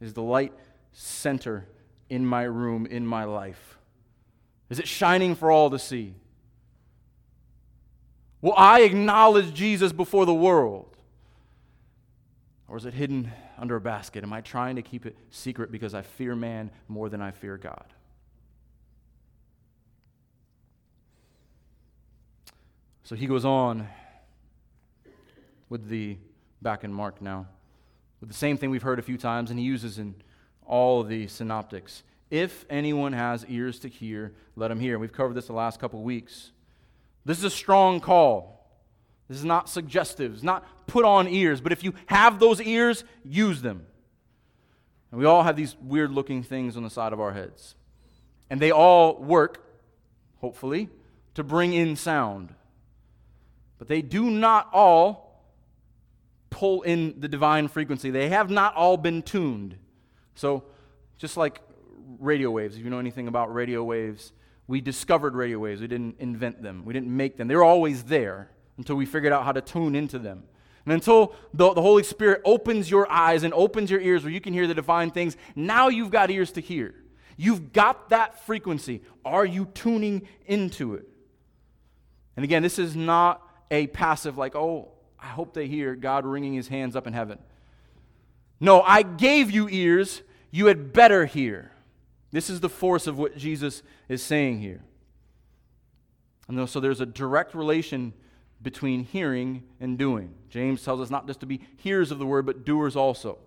[0.01, 0.53] Is the light
[0.93, 1.67] center
[2.09, 3.77] in my room, in my life?
[4.69, 6.15] Is it shining for all to see?
[8.41, 10.95] Will I acknowledge Jesus before the world?
[12.67, 14.23] Or is it hidden under a basket?
[14.23, 17.57] Am I trying to keep it secret because I fear man more than I fear
[17.57, 17.85] God?
[23.03, 23.87] So he goes on
[25.67, 26.17] with the,
[26.61, 27.47] back in Mark now,
[28.19, 30.15] with the same thing we've heard a few times, and he uses in
[30.65, 32.03] all the synoptics.
[32.29, 34.99] If anyone has ears to hear, let him hear.
[34.99, 36.51] We've covered this the last couple weeks.
[37.25, 38.58] This is a strong call.
[39.29, 43.03] This is not suggestive, it's not put on ears, but if you have those ears,
[43.23, 43.85] use them.
[45.11, 47.75] And we all have these weird looking things on the side of our heads.
[48.49, 49.63] And they all work,
[50.41, 50.89] hopefully,
[51.35, 52.53] to bring in sound.
[53.77, 55.45] But they do not all
[56.49, 58.09] pull in the divine frequency.
[58.09, 59.77] They have not all been tuned.
[60.33, 60.63] So,
[61.19, 61.61] just like
[62.19, 64.33] radio waves, if you know anything about radio waves,
[64.67, 65.81] we discovered radio waves.
[65.81, 67.47] We didn't invent them, we didn't make them.
[67.47, 70.43] They were always there until we figured out how to tune into them.
[70.85, 74.41] And until the, the Holy Spirit opens your eyes and opens your ears where you
[74.41, 76.95] can hear the divine things, now you've got ears to hear.
[77.37, 79.01] You've got that frequency.
[79.23, 81.07] Are you tuning into it?
[82.37, 86.53] And again, this is not a passive, like, oh, I hope they hear God wringing
[86.53, 87.37] his hands up in heaven.
[88.61, 90.21] No, I gave you ears.
[90.51, 91.71] You had better hear.
[92.31, 94.81] This is the force of what Jesus is saying here.
[96.47, 98.13] And so there's a direct relation
[98.61, 100.33] between hearing and doing.
[100.49, 103.37] James tells us not just to be hearers of the word, but doers also.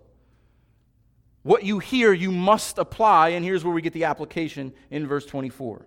[1.43, 5.27] What you hear, you must apply, and here's where we get the application in verse
[5.27, 5.87] 24.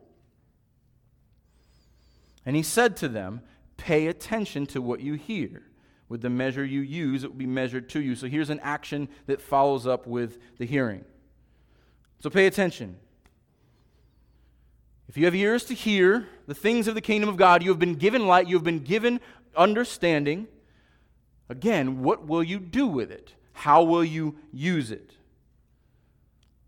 [2.46, 3.42] And he said to them,
[3.78, 5.64] Pay attention to what you hear.
[6.08, 8.16] With the measure you use, it will be measured to you.
[8.16, 11.04] So here's an action that follows up with the hearing.
[12.20, 12.98] So pay attention.
[15.08, 17.80] If you have ears to hear the things of the kingdom of God, you have
[17.80, 19.20] been given light, you have been given
[19.56, 20.48] understanding.
[21.48, 23.34] Again, what will you do with it?
[23.54, 25.12] How will you use it?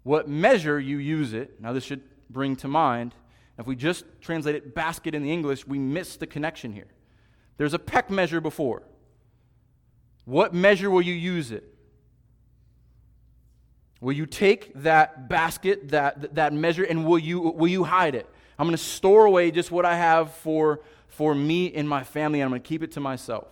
[0.03, 3.13] What measure you use it, now this should bring to mind,
[3.57, 6.88] if we just translate it basket in the English, we miss the connection here.
[7.57, 8.83] There's a peck measure before.
[10.25, 11.73] What measure will you use it?
[14.00, 18.30] Will you take that basket, that, that measure, and will you, will you hide it?
[18.60, 22.41] I'm going to store away just what I have for, for me and my family,
[22.41, 23.48] and I'm going to keep it to myself.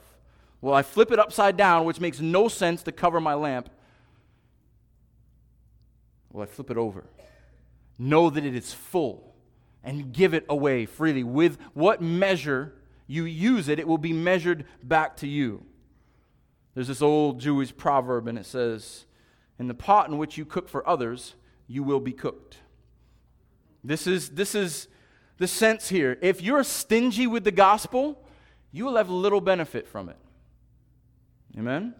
[0.62, 3.70] Well, I flip it upside down, which makes no sense to cover my lamp.
[6.32, 7.06] Well, I flip it over.
[7.98, 9.36] Know that it is full
[9.84, 11.24] and give it away freely.
[11.24, 12.74] With what measure
[13.08, 15.64] you use it, it will be measured back to you.
[16.74, 19.06] There's this old Jewish proverb, and it says,
[19.58, 21.36] In the pot in which you cook for others,
[21.68, 22.58] you will be cooked.
[23.84, 24.88] This is, this is
[25.38, 26.18] the sense here.
[26.22, 28.22] If you're stingy with the gospel,
[28.72, 30.18] you will have little benefit from it.
[31.58, 31.94] Amen?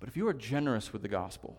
[0.00, 1.56] But if you are generous with the gospel,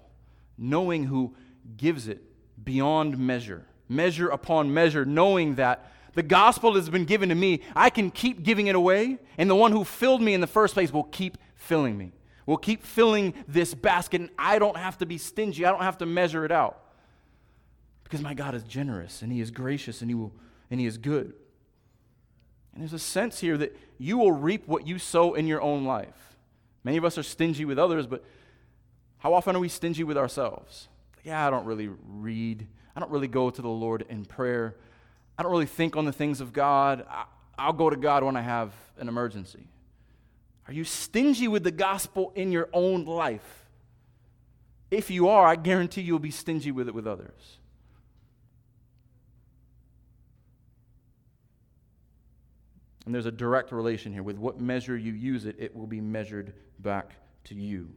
[0.58, 1.36] knowing who
[1.78, 2.22] gives it
[2.62, 7.90] beyond measure, measure upon measure, knowing that the gospel has been given to me, I
[7.90, 10.92] can keep giving it away, and the one who filled me in the first place
[10.92, 12.12] will keep filling me,
[12.46, 15.98] will keep filling this basket, and I don't have to be stingy, I don't have
[16.00, 16.80] to measure it out.
[18.04, 20.34] Because my God is generous, and He is gracious, and He, will,
[20.70, 21.34] and he is good.
[22.74, 25.86] And there's a sense here that you will reap what you sow in your own
[25.86, 26.36] life.
[26.84, 28.24] Many of us are stingy with others, but
[29.20, 30.90] how often are we stingy with ourselves?
[31.24, 32.68] Yeah, I don't really read.
[32.96, 34.76] I don't really go to the Lord in prayer.
[35.38, 37.06] I don't really think on the things of God.
[37.58, 39.68] I, will go to God when I have an emergency.
[40.68, 43.66] Are you stingy with the gospel in your own life?
[44.90, 47.58] If you are, I guarantee you'll be stingy with it with others.
[53.06, 54.24] And there's a direct relation here.
[54.24, 57.90] With what measure you use it, it will be measured back to you.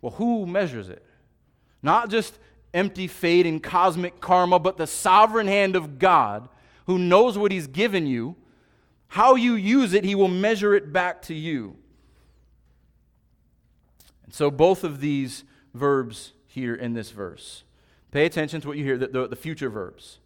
[0.00, 1.04] Well, who measures it?
[1.82, 2.38] Not just
[2.72, 6.48] empty fate and cosmic karma, but the sovereign hand of God
[6.86, 8.36] who knows what He's given you.
[9.08, 11.76] How you use it, He will measure it back to you.
[14.24, 17.64] And so, both of these verbs here in this verse,
[18.10, 20.18] pay attention to what you hear the, the, the future verbs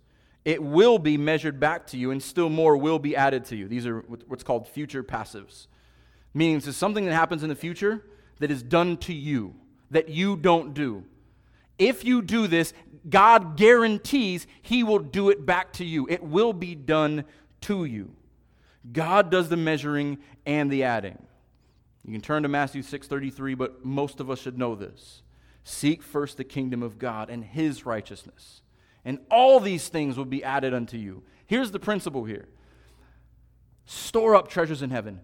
[0.49, 3.68] it will be measured back to you, and still more will be added to you.
[3.68, 3.99] These are
[4.29, 5.66] what's called future passives.
[6.33, 8.03] Meaning, it's something that happens in the future
[8.39, 9.55] that is done to you,
[9.91, 11.05] that you don't do.
[11.79, 12.72] If you do this,
[13.11, 16.07] God guarantees He will do it back to you.
[16.09, 17.26] It will be done
[17.62, 18.12] to you.
[18.93, 21.26] God does the measuring and the adding.
[22.05, 25.22] You can turn to Matthew 6:33, but most of us should know this.
[25.64, 28.62] Seek first the kingdom of God and his righteousness
[29.09, 31.22] and all these things will be added unto you.
[31.47, 32.47] Here's the principle here
[33.86, 35.20] store up treasures in heaven,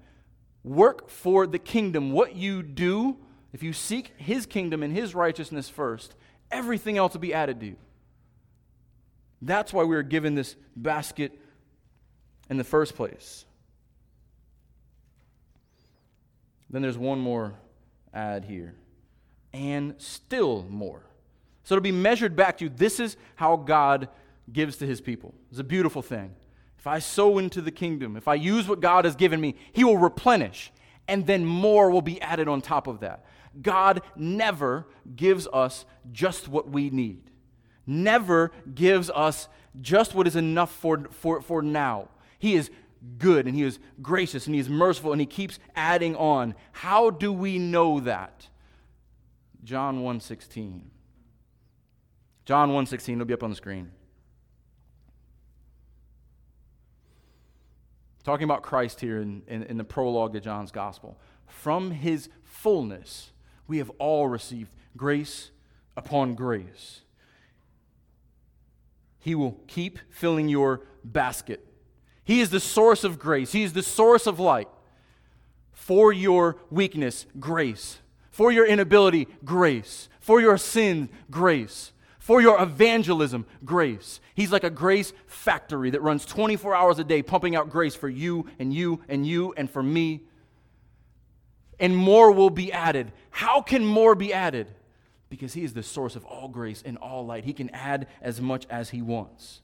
[0.63, 2.13] work for the kingdom.
[2.13, 3.19] What you do,
[3.53, 6.15] if you seek his kingdom and his righteousness first,
[6.51, 7.77] everything else will be added to you.
[9.43, 11.39] That's why we are given this basket
[12.49, 13.45] in the first place.
[16.75, 17.55] Then there's one more
[18.13, 18.75] add here,
[19.53, 21.07] and still more.
[21.63, 22.69] So it'll be measured back to you.
[22.69, 24.09] This is how God
[24.53, 25.37] gives to his people.
[25.53, 26.35] It's a beautiful thing.
[26.77, 29.85] If I sow into the kingdom, if I use what God has given me, he
[29.85, 30.73] will replenish,
[31.07, 33.25] and then more will be added on top of that.
[33.63, 37.31] God never gives us just what we need,
[37.87, 39.47] never gives us
[39.81, 42.09] just what is enough for, for, for now.
[42.41, 42.69] He is
[43.19, 46.55] good and he is gracious and he is merciful and he keeps adding on.
[46.73, 48.49] How do we know that?
[49.63, 50.91] John 1:16.
[52.45, 53.91] John 1.16, it'll be up on the screen.
[58.23, 61.19] Talking about Christ here in, in, in the prologue to John's gospel.
[61.47, 63.33] From his fullness,
[63.67, 65.51] we have all received grace
[65.97, 67.01] upon grace.
[69.19, 71.67] He will keep filling your basket.
[72.25, 73.53] He is the source of grace.
[73.53, 74.69] He is the source of light.
[75.73, 77.99] For your weakness, grace.
[78.31, 80.09] For your inability, grace.
[80.21, 81.93] For your sin, grace
[82.25, 84.19] for your evangelism, grace.
[84.35, 88.09] He's like a grace factory that runs 24 hours a day, pumping out grace for
[88.09, 90.23] you and you and you and for me.
[91.79, 93.13] And more will be added.
[93.29, 94.69] How can more be added?
[95.29, 97.45] Because He is the source of all grace and all light.
[97.45, 99.61] He can add as much as He wants.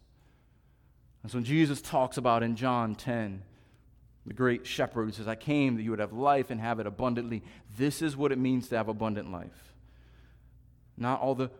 [1.22, 3.42] And so Jesus talks about in John 10,
[4.26, 6.86] the great shepherd who says, I came that you would have life and have it
[6.86, 7.42] abundantly.
[7.76, 9.74] This is what it means to have abundant life.
[10.96, 11.50] Not all the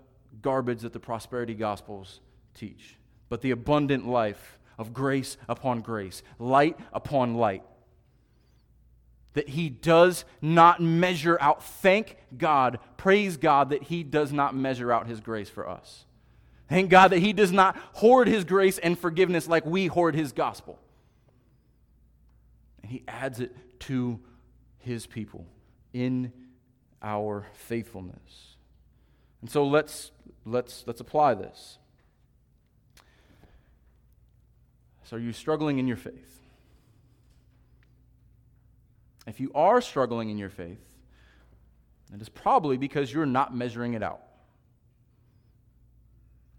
[0.43, 2.21] garbage that the prosperity gospels
[2.55, 2.97] teach,
[3.29, 7.63] but the abundant life of grace upon grace, light upon light.
[9.35, 11.63] That he does not measure out.
[11.63, 16.05] Thank God, praise God that he does not measure out his grace for us.
[16.71, 20.31] Thank God that he does not hoard his grace and forgiveness like we hoard his
[20.31, 20.79] gospel.
[22.81, 24.21] And he adds it to
[24.79, 25.45] his people
[25.93, 26.33] in
[27.03, 28.55] our faithfulness.
[29.41, 30.13] And so let's
[30.47, 31.79] let's let's apply this.
[35.03, 36.39] So, are you struggling in your faith?
[39.27, 40.79] If you are struggling in your faith,
[42.15, 44.23] it is probably because you're not measuring it out.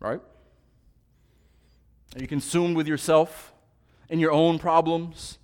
[0.02, 0.20] Right?
[2.16, 3.54] Are you consumed with yourself
[4.10, 5.38] and your own problems?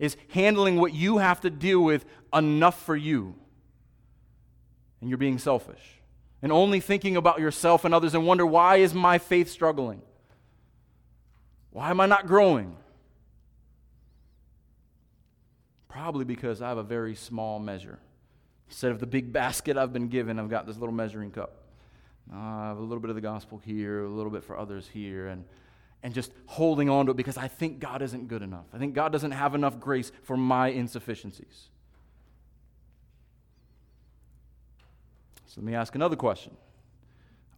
[0.00, 2.04] Is handling what you have to deal with
[2.34, 3.36] enough for you?
[5.00, 6.00] And you're being selfish
[6.42, 10.02] and only thinking about yourself and others and wonder why is my faith struggling?
[11.70, 12.76] Why am I not growing?
[15.88, 17.98] Probably because I have a very small measure.
[18.68, 21.67] Instead of the big basket I've been given, I've got this little measuring cup.
[22.32, 25.44] Have a little bit of the gospel here, a little bit for others here, and,
[26.02, 28.66] and just holding on to it because I think God isn't good enough.
[28.72, 31.68] I think God doesn't have enough grace for my insufficiencies.
[35.46, 36.56] So let me ask another question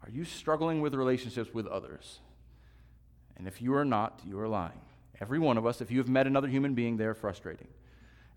[0.05, 2.21] Are you struggling with relationships with others?
[3.37, 4.81] And if you are not, you are lying.
[5.21, 7.69] Every one of us, if you have met another human being, they are frustrating.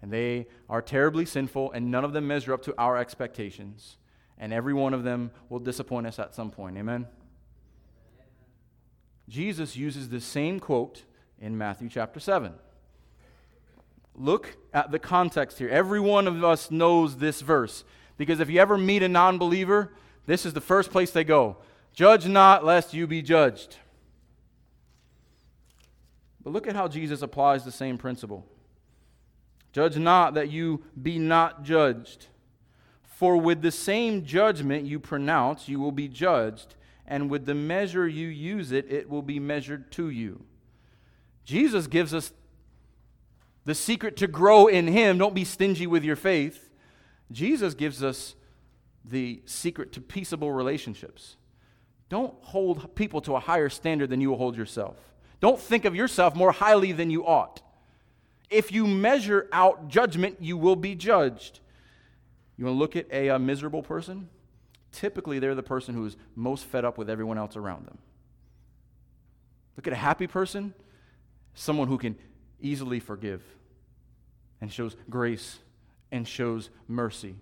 [0.01, 3.97] And they are terribly sinful, and none of them measure up to our expectations.
[4.37, 6.77] And every one of them will disappoint us at some point.
[6.77, 7.07] Amen?
[9.29, 11.03] Jesus uses the same quote
[11.39, 12.53] in Matthew chapter 7.
[14.15, 15.69] Look at the context here.
[15.69, 17.83] Every one of us knows this verse.
[18.17, 19.93] Because if you ever meet a non believer,
[20.25, 21.57] this is the first place they go
[21.93, 23.77] Judge not, lest you be judged.
[26.43, 28.45] But look at how Jesus applies the same principle.
[29.71, 32.27] Judge not that you be not judged.
[33.23, 36.75] For with the same judgment you pronounce, you will be judged,
[37.07, 40.43] and with the measure you use it, it will be measured to you.
[41.45, 42.33] Jesus gives us
[43.63, 45.17] the secret to grow in Him.
[45.17, 46.69] Don't be stingy with your faith.
[47.31, 48.35] Jesus gives us
[49.05, 51.37] the secret to peaceable relationships.
[52.09, 54.97] Don't hold people to a higher standard than you will hold yourself.
[55.39, 57.61] Don't think of yourself more highly than you ought.
[58.49, 61.61] If you measure out judgment, you will be judged.
[62.57, 64.29] You want to look at a, a miserable person?
[64.91, 67.97] Typically, they're the person who is most fed up with everyone else around them.
[69.75, 70.73] Look at a happy person,
[71.55, 72.15] someone who can
[72.61, 73.41] easily forgive
[74.61, 75.57] and shows grace
[76.11, 77.35] and shows mercy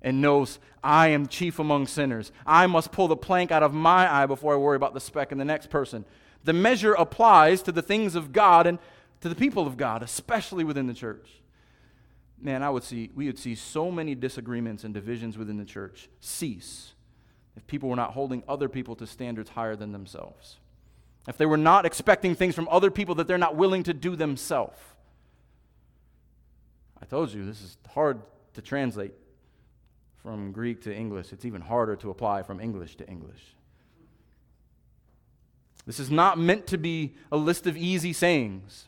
[0.00, 2.32] and knows I am chief among sinners.
[2.46, 5.32] I must pull the plank out of my eye before I worry about the speck
[5.32, 6.04] in the next person.
[6.44, 8.78] The measure applies to the things of God and
[9.20, 11.28] to the people of God, especially within the church.
[12.40, 16.08] Man, I would see, we would see so many disagreements and divisions within the church
[16.20, 16.92] cease
[17.56, 20.58] if people were not holding other people to standards higher than themselves.
[21.26, 24.14] If they were not expecting things from other people that they're not willing to do
[24.14, 24.78] themselves.
[27.00, 28.20] I told you, this is hard
[28.54, 29.12] to translate
[30.22, 31.32] from Greek to English.
[31.32, 33.54] It's even harder to apply from English to English.
[35.86, 38.86] This is not meant to be a list of easy sayings.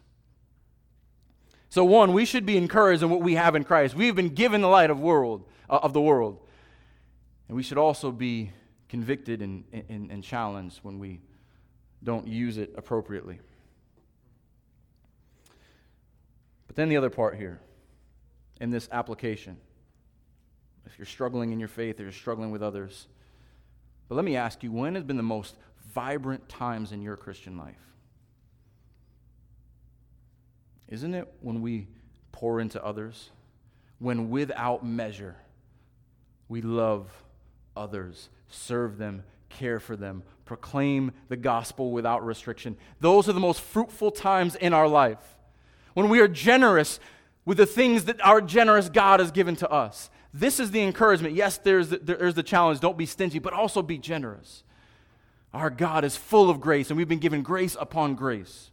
[1.71, 3.95] So, one, we should be encouraged in what we have in Christ.
[3.95, 6.39] We have been given the light of, world, uh, of the world.
[7.49, 8.53] And we should also be
[8.89, 11.21] convicted and, and, and challenged when we
[12.03, 13.41] don't use it appropriately.
[16.67, 17.61] But then the other part here
[18.61, 19.59] in this application
[20.89, 23.09] if you're struggling in your faith or you're struggling with others.
[24.09, 25.55] But let me ask you when has been the most
[25.93, 27.77] vibrant times in your Christian life?
[30.89, 31.89] Isn't it when we
[32.33, 33.31] pour into others?
[33.99, 35.37] When without measure
[36.49, 37.11] we love
[37.77, 42.77] others, serve them, care for them, proclaim the gospel without restriction.
[43.01, 45.37] Those are the most fruitful times in our life.
[45.95, 47.01] When we are generous
[47.49, 50.11] with the things that our generous God has given to us.
[50.35, 51.35] This is the encouragement.
[51.35, 54.65] Yes, there's the, there's the challenge don't be stingy, but also be generous.
[55.55, 58.71] Our God is full of grace, and we've been given grace upon grace.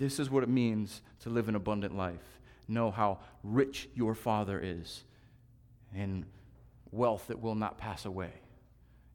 [0.00, 2.40] This is what it means to live an abundant life.
[2.66, 5.04] Know how rich your Father is
[5.94, 6.24] in
[6.90, 8.32] wealth that will not pass away.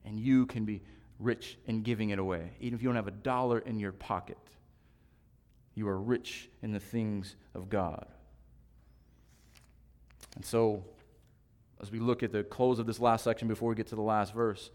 [0.06, 0.84] And you can be
[1.20, 2.52] rich in giving it away.
[2.60, 4.38] Even if you don't have a dollar in your pocket,
[5.74, 8.06] you are rich in the things of God.
[10.36, 10.86] And so,
[11.82, 14.04] as we look at the close of this last section before we get to the
[14.04, 14.70] last verse,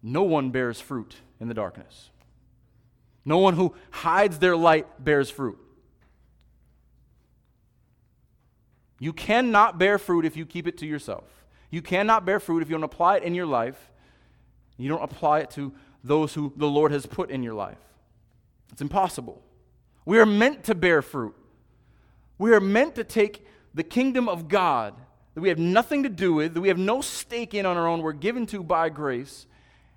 [0.00, 2.11] no one bears fruit in the darkness.
[3.24, 5.58] No one who hides their light bears fruit.
[8.98, 11.24] You cannot bear fruit if you keep it to yourself.
[11.70, 13.90] You cannot bear fruit if you don't apply it in your life.
[14.76, 15.72] You don't apply it to
[16.04, 17.78] those who the Lord has put in your life.
[18.72, 19.42] It's impossible.
[20.04, 21.34] We are meant to bear fruit.
[22.38, 24.94] We are meant to take the kingdom of God
[25.34, 27.86] that we have nothing to do with, that we have no stake in on our
[27.86, 29.46] own, we're given to by grace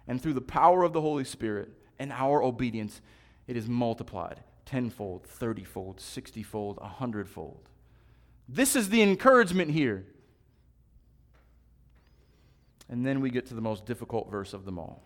[0.08, 1.70] and through the power of the Holy Spirit
[2.00, 3.02] and our obedience
[3.48, 7.70] it is multiplied tenfold, thirtyfold, sixtyfold, a hundredfold.
[8.50, 10.06] This is the encouragement here.
[12.89, 15.02] And then we get to the most difficult verse of them all.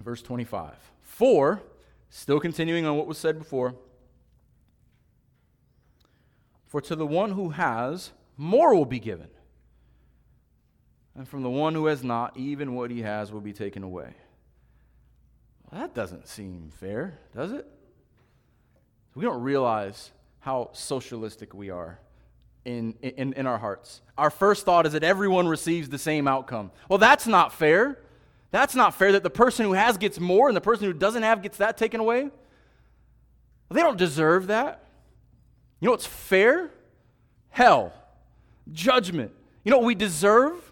[0.00, 0.74] Verse 25.
[1.02, 1.62] For,
[2.10, 3.74] still continuing on what was said before,
[6.66, 9.28] for to the one who has, more will be given.
[11.14, 14.14] And from the one who has not, even what he has will be taken away.
[15.70, 17.66] Well, that doesn't seem fair, does it?
[19.14, 20.10] We don't realize
[20.40, 21.98] how socialistic we are
[22.64, 24.00] in, in, in our hearts.
[24.16, 26.70] Our first thought is that everyone receives the same outcome.
[26.88, 27.98] Well, that's not fair.
[28.50, 31.22] That's not fair that the person who has gets more and the person who doesn't
[31.22, 32.22] have gets that taken away.
[32.22, 32.32] Well,
[33.74, 34.84] they don't deserve that.
[35.80, 36.70] You know what's fair?
[37.50, 37.92] Hell,
[38.72, 39.32] judgment.
[39.64, 40.71] You know what we deserve?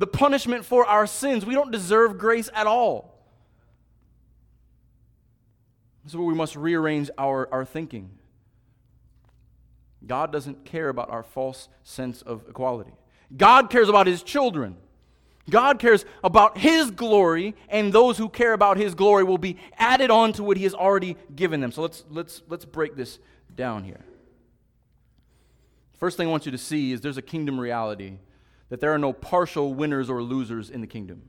[0.00, 1.44] The punishment for our sins.
[1.44, 3.22] We don't deserve grace at all.
[6.02, 8.08] This is where we must rearrange our, our thinking.
[10.06, 12.92] God doesn't care about our false sense of equality.
[13.36, 14.78] God cares about his children.
[15.50, 20.10] God cares about his glory, and those who care about his glory will be added
[20.10, 21.72] on to what he has already given them.
[21.72, 23.18] So let's, let's, let's break this
[23.54, 24.06] down here.
[25.98, 28.16] First thing I want you to see is there's a kingdom reality
[28.70, 31.22] that there are no partial winners or losers in the kingdom.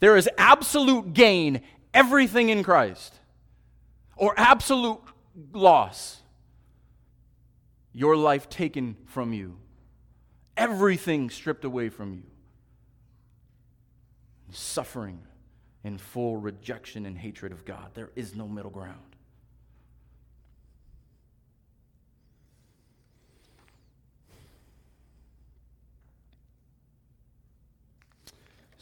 [0.00, 1.60] There is absolute gain,
[1.94, 3.14] everything in Christ,
[4.16, 5.00] or absolute
[5.52, 6.22] loss
[7.92, 9.56] your life taken from you,
[10.56, 12.22] everything stripped away from you,
[14.50, 15.20] suffering
[15.84, 17.90] and full rejection and hatred of God.
[17.94, 19.16] There is no middle ground.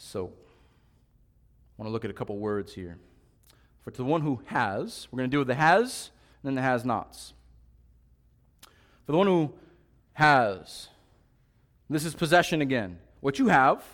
[0.09, 2.97] So, I want to look at a couple words here.
[3.83, 6.09] For to the one who has, we're going to deal with the has
[6.43, 7.35] and then the has nots.
[9.05, 9.53] For the one who
[10.15, 10.89] has,
[11.91, 12.99] this is possession again.
[13.21, 13.85] What you have,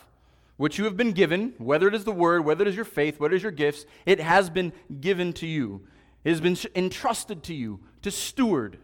[0.57, 3.19] what you have been given, whether it is the word, whether it is your faith,
[3.19, 5.85] whether it is your gifts, it has been given to you.
[6.23, 8.79] It has been entrusted to you to steward,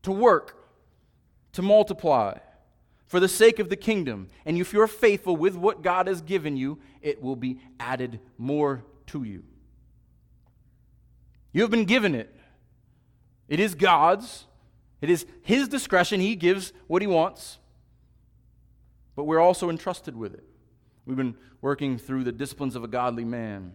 [0.00, 0.66] to work,
[1.52, 2.38] to multiply
[3.06, 4.28] for the sake of the kingdom.
[4.44, 8.84] And if you're faithful with what God has given you, it will be added more
[9.06, 9.44] to you.
[11.52, 12.34] You have been given it.
[13.48, 14.46] It is God's.
[15.00, 16.20] It is His discretion.
[16.20, 17.58] He gives what He wants,
[19.14, 20.44] but we're also entrusted with it.
[21.06, 23.72] We've been working through the disciplines of a godly man,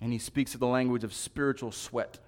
[0.00, 2.18] and he speaks of the language of spiritual sweat.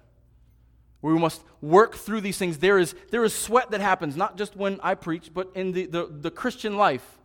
[1.01, 2.57] We must work through these things.
[2.57, 5.85] There is, there is sweat that happens, not just when I preach, but in the,
[5.85, 7.17] the, the Christian life.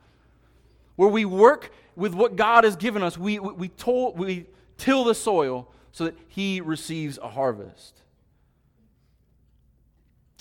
[0.96, 3.18] Where we work with what God has given us.
[3.18, 3.70] We, we, we,
[4.16, 4.46] we
[4.78, 8.00] till the soil so that He receives a harvest.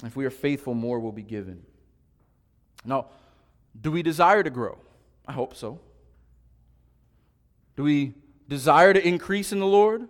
[0.03, 1.63] If we are faithful, more will be given.
[2.86, 3.07] Now,
[3.79, 4.77] do we desire to grow?
[5.25, 5.79] I hope so.
[7.75, 8.13] Do we
[8.47, 10.07] desire to increase in the Lord?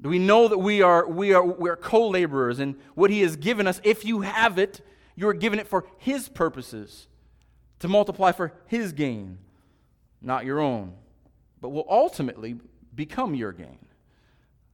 [0.00, 3.36] We know that we are, we are, we are co laborers and what He has
[3.36, 4.80] given us, if you have it,
[5.14, 7.08] you are given it for His purposes,
[7.78, 9.38] to multiply for His gain,
[10.20, 10.92] not your own,
[11.60, 12.56] but will ultimately
[12.94, 13.78] become your gain?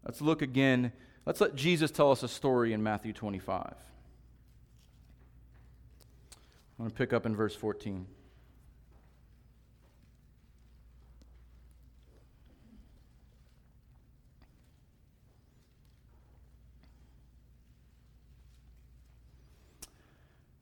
[0.05, 0.93] Let's look again
[1.25, 3.75] Let's let Jesus tell us a story in Matthew 25.
[6.79, 8.07] I'm going to pick up in verse 14.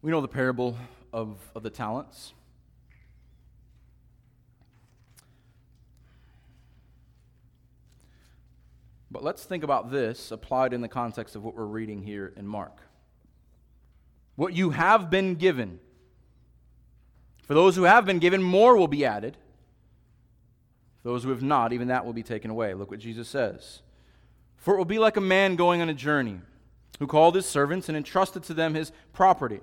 [0.03, 0.79] We know the parable
[1.13, 2.33] of, of the talents.
[9.11, 12.47] But let's think about this applied in the context of what we're reading here in
[12.47, 12.79] Mark.
[14.37, 15.81] What you have been given.
[17.43, 19.37] For those who have been given, more will be added.
[21.03, 22.73] Those who have not, even that will be taken away.
[22.73, 23.83] Look what Jesus says.
[24.57, 26.41] For it will be like a man going on a journey
[27.01, 29.61] who called his servants and entrusted to them his property.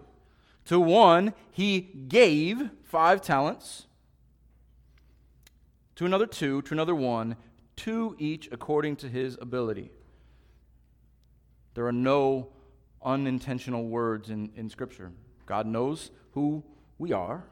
[0.67, 3.85] To one he gave five talents,
[5.95, 7.35] to another two, to another one,
[7.77, 9.91] to each according to his ability.
[11.73, 12.49] There are no
[13.03, 15.11] unintentional words in, in Scripture.
[15.45, 16.63] God knows who
[16.97, 17.45] we are.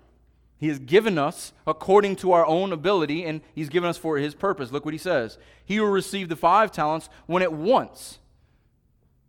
[0.58, 4.34] He has given us according to our own ability, and He's given us for His
[4.36, 4.72] purpose.
[4.72, 5.38] Look what He says.
[5.64, 8.20] He who received the five talents went at once,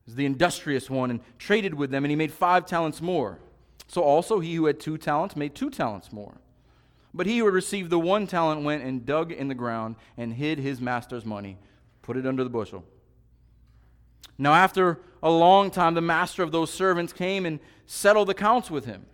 [0.07, 3.39] is the industrious one, and traded with them, and he made five talents more.
[3.87, 6.35] So also he who had two talents made two talents more.
[7.15, 10.35] But he who had received the one talent went and dug in the ground and
[10.35, 11.57] hid his master's money,
[12.03, 12.85] put it under the bushel.
[14.39, 18.71] Now, after a long time, the master of those servants came and settled the accounts
[18.71, 19.07] with him,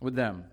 [0.00, 0.44] with them.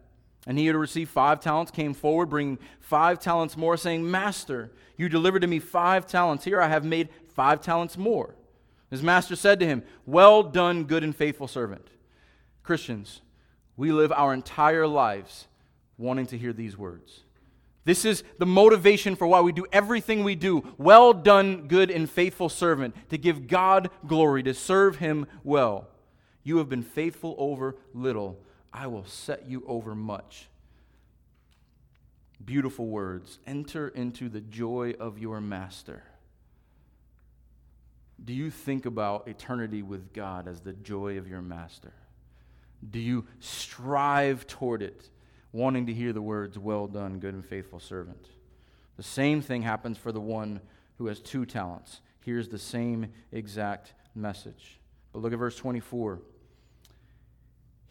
[0.45, 4.71] And he who had received five talents came forward, bringing five talents more, saying, Master,
[4.97, 6.43] you delivered to me five talents.
[6.43, 8.35] Here I have made five talents more.
[8.91, 11.87] His master said to him, Well done, good and faithful servant.
[12.65, 13.21] Christians,
[13.77, 15.47] we live our entire lives
[15.97, 17.21] wanting to hear these words.
[17.83, 20.73] This is the motivation for why we do everything we do.
[20.79, 25.87] Well done, good and faithful servant, to give God glory, to serve Him well.
[26.43, 28.39] You have been faithful over little,
[28.73, 30.47] I will set you over much.
[32.43, 33.39] Beautiful words.
[33.45, 36.03] Enter into the joy of your master.
[38.23, 41.93] Do you think about eternity with God as the joy of your master?
[42.89, 45.09] Do you strive toward it?
[45.55, 48.27] wanting to hear the words, Well done, good and faithful servant.
[48.97, 50.59] The same thing happens for the one
[50.97, 52.01] who has two talents.
[52.19, 54.79] Here's the same exact message.
[55.13, 56.19] But look at verse 24.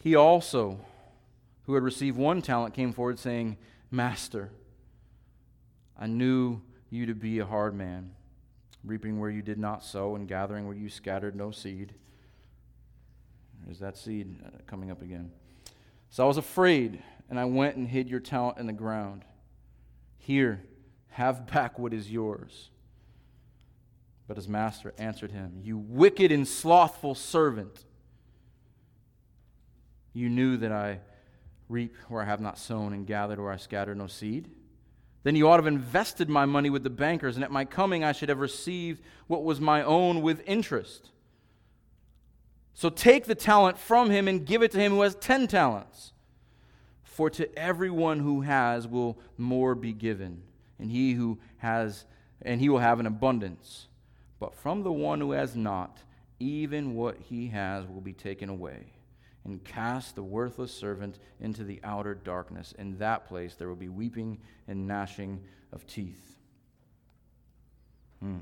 [0.03, 0.79] He also,
[1.63, 3.57] who had received one talent, came forward saying,
[3.91, 4.51] Master,
[5.99, 8.11] I knew you to be a hard man,
[8.85, 11.95] reaping where you did not sow and gathering where you scattered no seed.
[13.65, 15.31] There's that seed uh, coming up again.
[16.11, 19.25] So I was afraid and I went and hid your talent in the ground.
[20.19, 20.63] Here,
[21.09, 22.71] have back what is yours.
[24.27, 27.85] But his master answered him, You wicked and slothful servant.
[30.13, 31.01] You knew that I
[31.69, 34.51] reap where I have not sown and gathered where I scattered no seed.
[35.25, 38.05] Then you ought to have invested my money with the bankers, and at my coming
[38.05, 41.11] I should have received what was my own with interest.
[42.75, 46.13] So take the talent from him and give it to him who has ten talents.
[47.05, 50.43] For to everyone who has will more be given,
[50.81, 52.05] and he who has
[52.43, 53.87] and he will have an abundance.
[54.41, 56.03] But from the one who has not,
[56.41, 58.93] even what he has will be taken away.
[59.45, 62.75] And cast the worthless servant into the outer darkness.
[62.77, 65.41] In that place there will be weeping and gnashing
[65.73, 66.39] of teeth.
[68.21, 68.39] Hmm.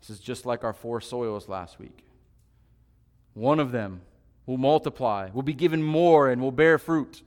[0.00, 2.04] This is just like our four soils last week.
[3.34, 4.02] One of them
[4.46, 7.22] will multiply, will be given more, and will bear fruit.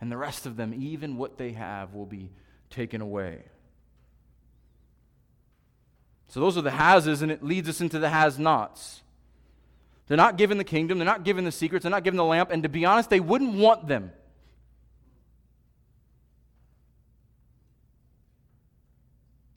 [0.00, 2.30] And the rest of them, even what they have, will be
[2.70, 3.42] taken away.
[6.28, 9.02] So those are the hases, and it leads us into the has nots.
[10.06, 12.50] They're not given the kingdom, they're not given the secrets, they're not given the lamp,
[12.50, 14.12] and to be honest, they wouldn't want them.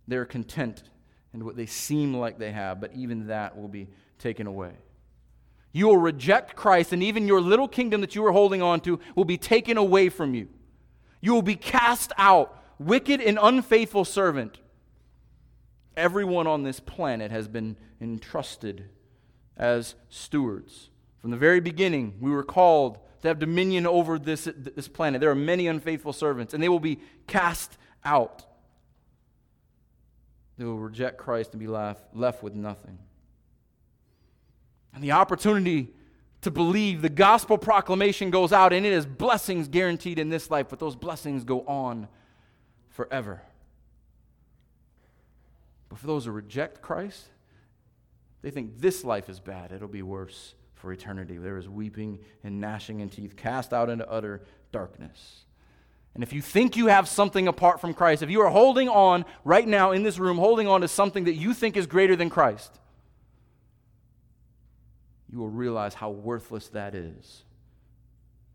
[0.08, 0.84] They're content
[1.34, 3.90] in what they seem like they have, but even that will be
[4.20, 4.72] taken away.
[5.78, 9.00] You will reject Christ, and even your little kingdom that you are holding on to
[9.14, 10.48] will be taken away from you.
[11.22, 14.58] You will be cast out, wicked and unfaithful servant.
[15.96, 18.90] Everyone on this planet has been entrusted
[19.56, 20.90] as stewards.
[21.20, 25.22] From the very beginning, we were called to have dominion over this, this planet.
[25.22, 28.48] There are many unfaithful servants, and they will be cast out.
[30.58, 32.98] They will reject Christ and be left, left with nothing
[34.94, 35.90] and the opportunity
[36.42, 40.68] to believe, the gospel proclamation goes out, and it is blessings guaranteed in this life,
[40.70, 42.08] but those blessings go on
[42.90, 43.42] forever.
[45.90, 47.28] But for those who reject Christ,
[48.42, 49.72] they think this life is bad.
[49.72, 51.38] It'll be worse for eternity.
[51.38, 55.44] There is weeping and gnashing and teeth, cast out into utter darkness.
[56.14, 59.26] And if you think you have something apart from Christ, if you are holding on
[59.44, 62.30] right now in this room, holding on to something that you think is greater than
[62.30, 62.80] Christ,
[65.32, 67.44] you will realize how worthless that is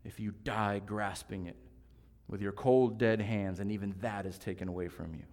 [0.03, 1.55] if you die grasping it
[2.27, 5.23] with your cold, dead hands, and even that is taken away from you.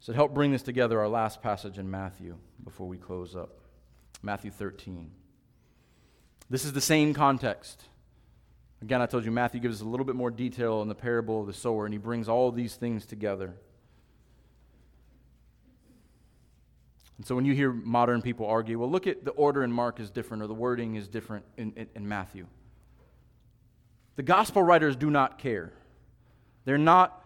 [0.00, 3.60] So, to help bring this together, our last passage in Matthew before we close up
[4.20, 5.12] Matthew 13.
[6.50, 7.84] This is the same context.
[8.82, 11.40] Again, I told you Matthew gives us a little bit more detail in the parable
[11.40, 13.54] of the sower, and he brings all these things together.
[17.18, 20.00] And so when you hear modern people argue, well, look at the order in Mark
[20.00, 22.46] is different or the wording is different in, in, in Matthew.
[24.16, 25.72] The gospel writers do not care.
[26.64, 27.18] They're not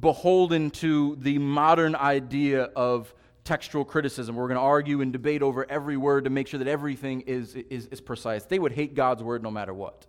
[0.00, 3.12] beholden to the modern idea of
[3.44, 4.36] textual criticism.
[4.36, 7.54] We're going to argue and debate over every word to make sure that everything is,
[7.54, 8.44] is, is precise.
[8.44, 10.06] They would hate God's word no matter what.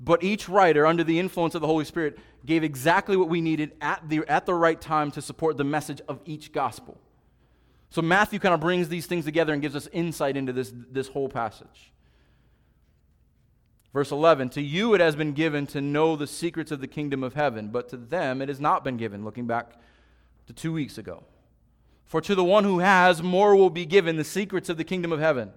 [0.00, 3.72] But each writer, under the influence of the Holy Spirit, gave exactly what we needed
[3.80, 6.98] at the, at the right time to support the message of each gospel.
[7.90, 11.08] So Matthew kind of brings these things together and gives us insight into this, this
[11.08, 11.92] whole passage.
[13.92, 17.22] Verse 11 To you it has been given to know the secrets of the kingdom
[17.22, 19.72] of heaven, but to them it has not been given, looking back
[20.46, 21.24] to two weeks ago.
[22.04, 25.12] For to the one who has, more will be given the secrets of the kingdom
[25.12, 25.52] of heaven.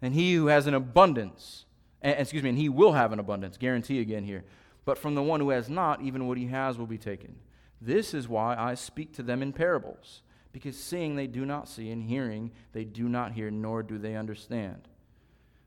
[0.00, 1.64] And he who has an abundance,
[2.02, 4.44] excuse me, and he will have an abundance, guarantee again here.
[4.84, 7.34] But from the one who has not, even what he has will be taken.
[7.80, 10.22] This is why I speak to them in parables,
[10.52, 14.16] because seeing they do not see, and hearing they do not hear, nor do they
[14.16, 14.88] understand.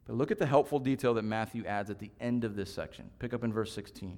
[0.05, 3.09] But look at the helpful detail that Matthew adds at the end of this section.
[3.19, 4.17] Pick up in verse 16.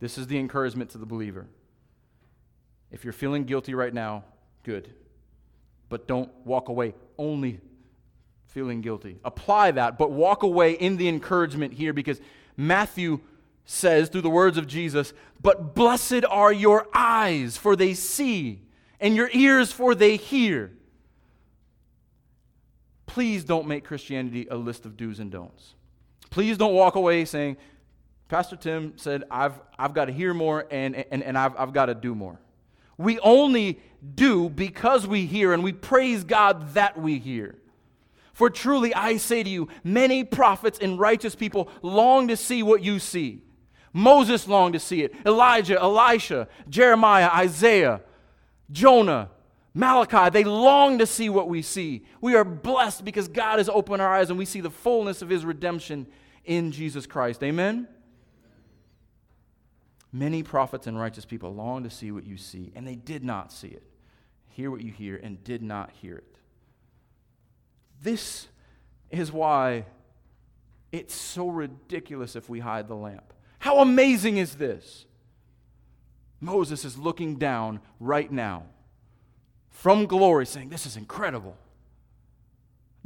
[0.00, 1.46] This is the encouragement to the believer.
[2.90, 4.24] If you're feeling guilty right now,
[4.62, 4.92] good.
[5.88, 7.60] But don't walk away only
[8.46, 9.18] feeling guilty.
[9.24, 12.20] Apply that, but walk away in the encouragement here because
[12.56, 13.20] Matthew
[13.64, 18.62] says through the words of Jesus, But blessed are your eyes, for they see,
[19.00, 20.72] and your ears, for they hear.
[23.06, 25.74] Please don't make Christianity a list of do's and don'ts.
[26.30, 27.56] Please don't walk away saying,
[28.28, 31.86] Pastor Tim said, I've, I've got to hear more and, and, and I've, I've got
[31.86, 32.40] to do more.
[32.98, 33.80] We only
[34.14, 37.56] do because we hear, and we praise God that we hear.
[38.32, 42.82] For truly I say to you, many prophets and righteous people long to see what
[42.82, 43.43] you see.
[43.94, 48.02] Moses longed to see it, Elijah, Elisha, Jeremiah, Isaiah,
[48.72, 49.30] Jonah,
[49.72, 52.04] Malachi, they long to see what we see.
[52.20, 55.28] We are blessed because God has opened our eyes and we see the fullness of
[55.28, 56.08] his redemption
[56.44, 57.42] in Jesus Christ.
[57.44, 57.86] Amen?
[60.12, 63.52] Many prophets and righteous people long to see what you see, and they did not
[63.52, 63.82] see it.
[64.48, 66.36] Hear what you hear, and did not hear it.
[68.02, 68.48] This
[69.10, 69.86] is why
[70.92, 73.33] it's so ridiculous if we hide the lamp.
[73.64, 75.06] How amazing is this?
[76.38, 78.64] Moses is looking down right now
[79.70, 81.56] from glory, saying, This is incredible.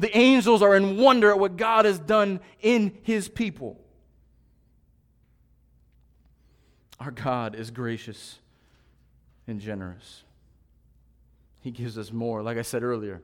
[0.00, 3.78] The angels are in wonder at what God has done in his people.
[6.98, 8.40] Our God is gracious
[9.46, 10.24] and generous.
[11.61, 13.22] He gives us more, like I said earlier,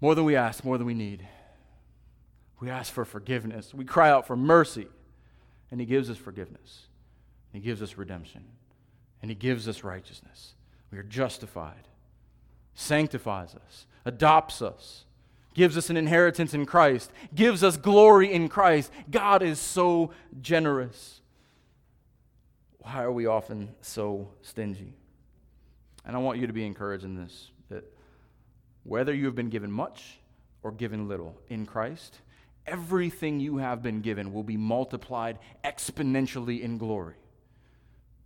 [0.00, 1.28] more than we ask, more than we need.
[2.60, 3.74] We ask for forgiveness.
[3.74, 4.88] We cry out for mercy,
[5.72, 6.82] and He gives us forgiveness.
[7.52, 8.44] He gives us redemption,
[9.20, 10.54] and He gives us righteousness.
[10.92, 11.88] We are justified
[12.74, 15.04] sanctifies us, adopts us,
[15.54, 18.90] gives us an inheritance in Christ, gives us glory in Christ.
[19.10, 21.20] God is so generous.
[22.78, 24.94] Why are we often so stingy?
[26.04, 27.84] And I want you to be encouraged in this that
[28.84, 30.18] whether you have been given much
[30.62, 32.20] or given little in Christ,
[32.66, 37.16] everything you have been given will be multiplied exponentially in glory.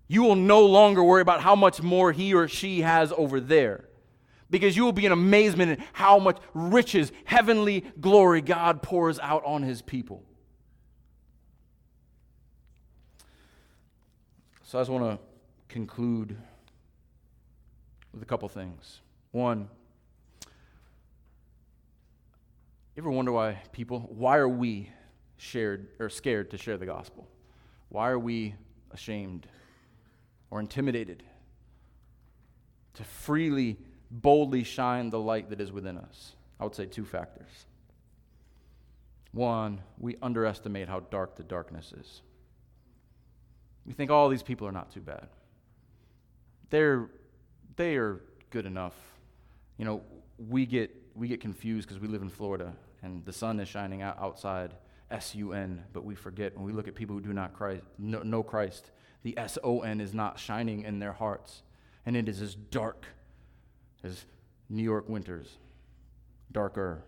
[0.08, 3.88] You will no longer worry about how much more he or she has over there
[4.50, 9.44] because you will be in amazement at how much riches, heavenly glory God pours out
[9.44, 10.22] on his people.
[14.62, 15.18] So I just want to
[15.68, 16.36] conclude
[18.12, 19.00] with a couple things.
[19.32, 19.68] One,
[22.96, 24.90] you ever wonder why people, why are we
[25.36, 27.28] shared or scared to share the gospel?
[27.90, 28.54] Why are we
[28.90, 29.46] ashamed
[30.50, 31.22] or intimidated
[32.94, 33.76] to freely
[34.10, 36.36] boldly shine the light that is within us?
[36.58, 37.66] I would say two factors.
[39.32, 42.22] One, we underestimate how dark the darkness is.
[43.84, 45.28] We think all oh, these people are not too bad.
[46.70, 47.10] They're
[47.76, 48.94] they are good enough.
[49.76, 50.00] You know,
[50.38, 54.02] we get we get confused because we live in Florida and the sun is shining
[54.02, 54.74] out outside
[55.10, 57.84] S U N, but we forget when we look at people who do not Christ,
[57.98, 58.90] know, know Christ,
[59.22, 61.62] the S O N is not shining in their hearts,
[62.04, 63.06] and it is as dark
[64.02, 64.24] as
[64.68, 65.58] New York winters,
[66.50, 67.02] darker,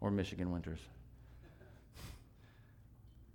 [0.00, 0.80] or Michigan winters.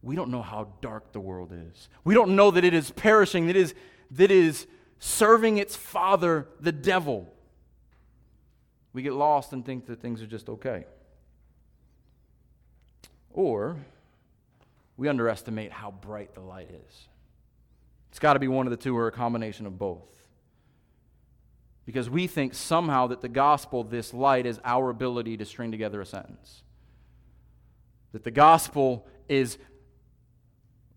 [0.04, 1.90] We don't know how dark the world is.
[2.04, 3.76] We don't know that it is perishing, that is,
[4.12, 4.66] that is
[4.98, 7.32] serving its father, the devil.
[8.94, 10.86] We get lost and think that things are just okay.
[13.34, 13.78] Or
[14.98, 17.08] we underestimate how bright the light is.
[18.10, 20.12] It's got to be one of the two or a combination of both
[21.86, 26.00] because we think somehow that the gospel, this light, is our ability to string together
[26.02, 26.64] a sentence.
[28.12, 29.58] That the gospel is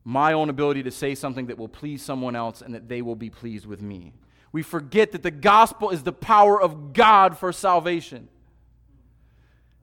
[0.04, 3.16] my own ability to say something that will please someone else and that they will
[3.16, 4.12] be pleased with me.
[4.52, 8.28] We forget that the gospel is the power of God for salvation.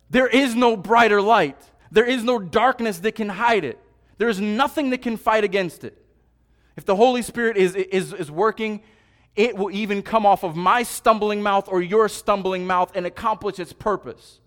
[0.09, 1.57] There is no brighter light,
[1.91, 3.79] there is no darkness that can hide it,
[4.17, 5.97] there is nothing that can fight against it.
[6.77, 8.81] If the Holy Spirit is, is, is working,
[9.35, 13.59] it will even come off of my stumbling mouth or your stumbling mouth and accomplish
[13.59, 14.39] its purpose.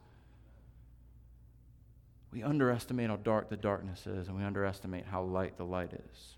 [2.32, 6.34] we underestimate how dark the darkness is, and we underestimate how light the light is.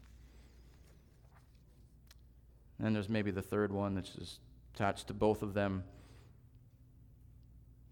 [2.79, 4.41] And there's maybe the third one that's just
[4.75, 5.85] attached to both of them.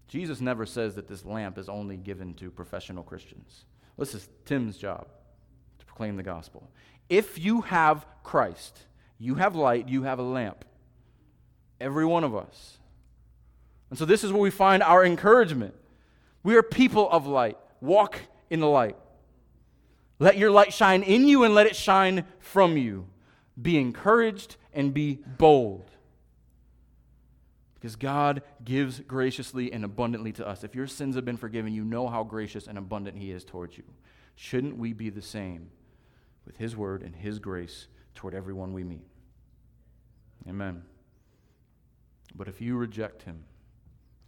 [0.07, 3.65] Jesus never says that this lamp is only given to professional Christians.
[3.97, 5.07] This is Tim's job
[5.79, 6.69] to proclaim the gospel.
[7.09, 8.79] If you have Christ,
[9.17, 10.65] you have light, you have a lamp.
[11.79, 12.77] Every one of us.
[13.89, 15.73] And so this is where we find our encouragement.
[16.43, 17.57] We are people of light.
[17.81, 18.97] Walk in the light.
[20.19, 23.07] Let your light shine in you and let it shine from you.
[23.61, 25.89] Be encouraged and be bold.
[27.85, 30.63] Because God gives graciously and abundantly to us.
[30.63, 33.77] If your sins have been forgiven, you know how gracious and abundant He is towards
[33.77, 33.83] you.
[34.33, 35.69] Shouldn't we be the same
[36.47, 39.05] with His word and His grace toward everyone we meet?
[40.49, 40.81] Amen.
[42.33, 43.43] But if you reject Him,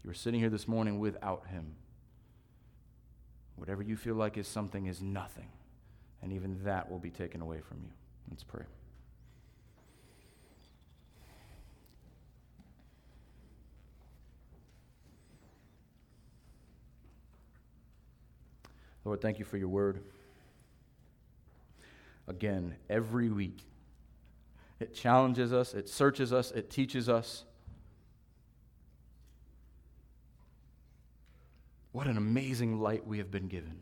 [0.03, 1.77] you are sitting here this morning without Him.
[3.55, 5.49] Whatever you feel like is something is nothing.
[6.21, 7.89] And even that will be taken away from you.
[8.29, 8.65] Let's pray.
[19.07, 20.03] Lord, thank you for your word.
[22.27, 23.59] Again, every week,
[24.81, 27.45] it challenges us, it searches us, it teaches us.
[31.93, 33.79] What an amazing light we have been given.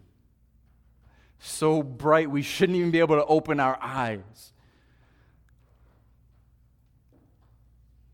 [1.40, 4.54] So bright, we shouldn't even be able to open our eyes.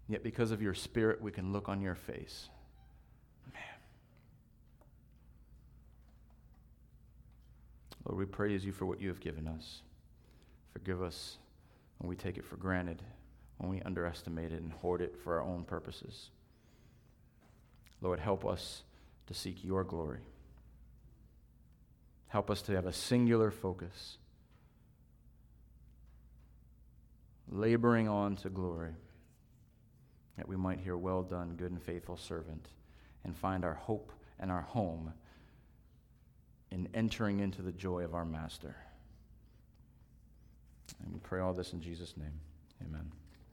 [0.08, 2.48] Yet, because of your spirit, we can look on your face.
[8.06, 9.82] Lord, we praise you for what you have given us.
[10.74, 11.38] Forgive us
[12.00, 13.02] when we take it for granted,
[13.58, 16.30] when we underestimate it and hoard it for our own purposes.
[18.02, 18.84] Lord, help us
[19.28, 20.22] to seek your glory.
[22.28, 24.18] Help us to have a singular focus,
[27.50, 28.94] laboring on to glory,
[30.38, 32.70] that we might hear, Well done, good and faithful servant,
[33.26, 35.14] and find our hope and our home
[36.72, 38.76] in entering into the joy of our Master.
[41.04, 42.40] And we pray all this in Jesus' name.
[42.86, 43.12] Amen.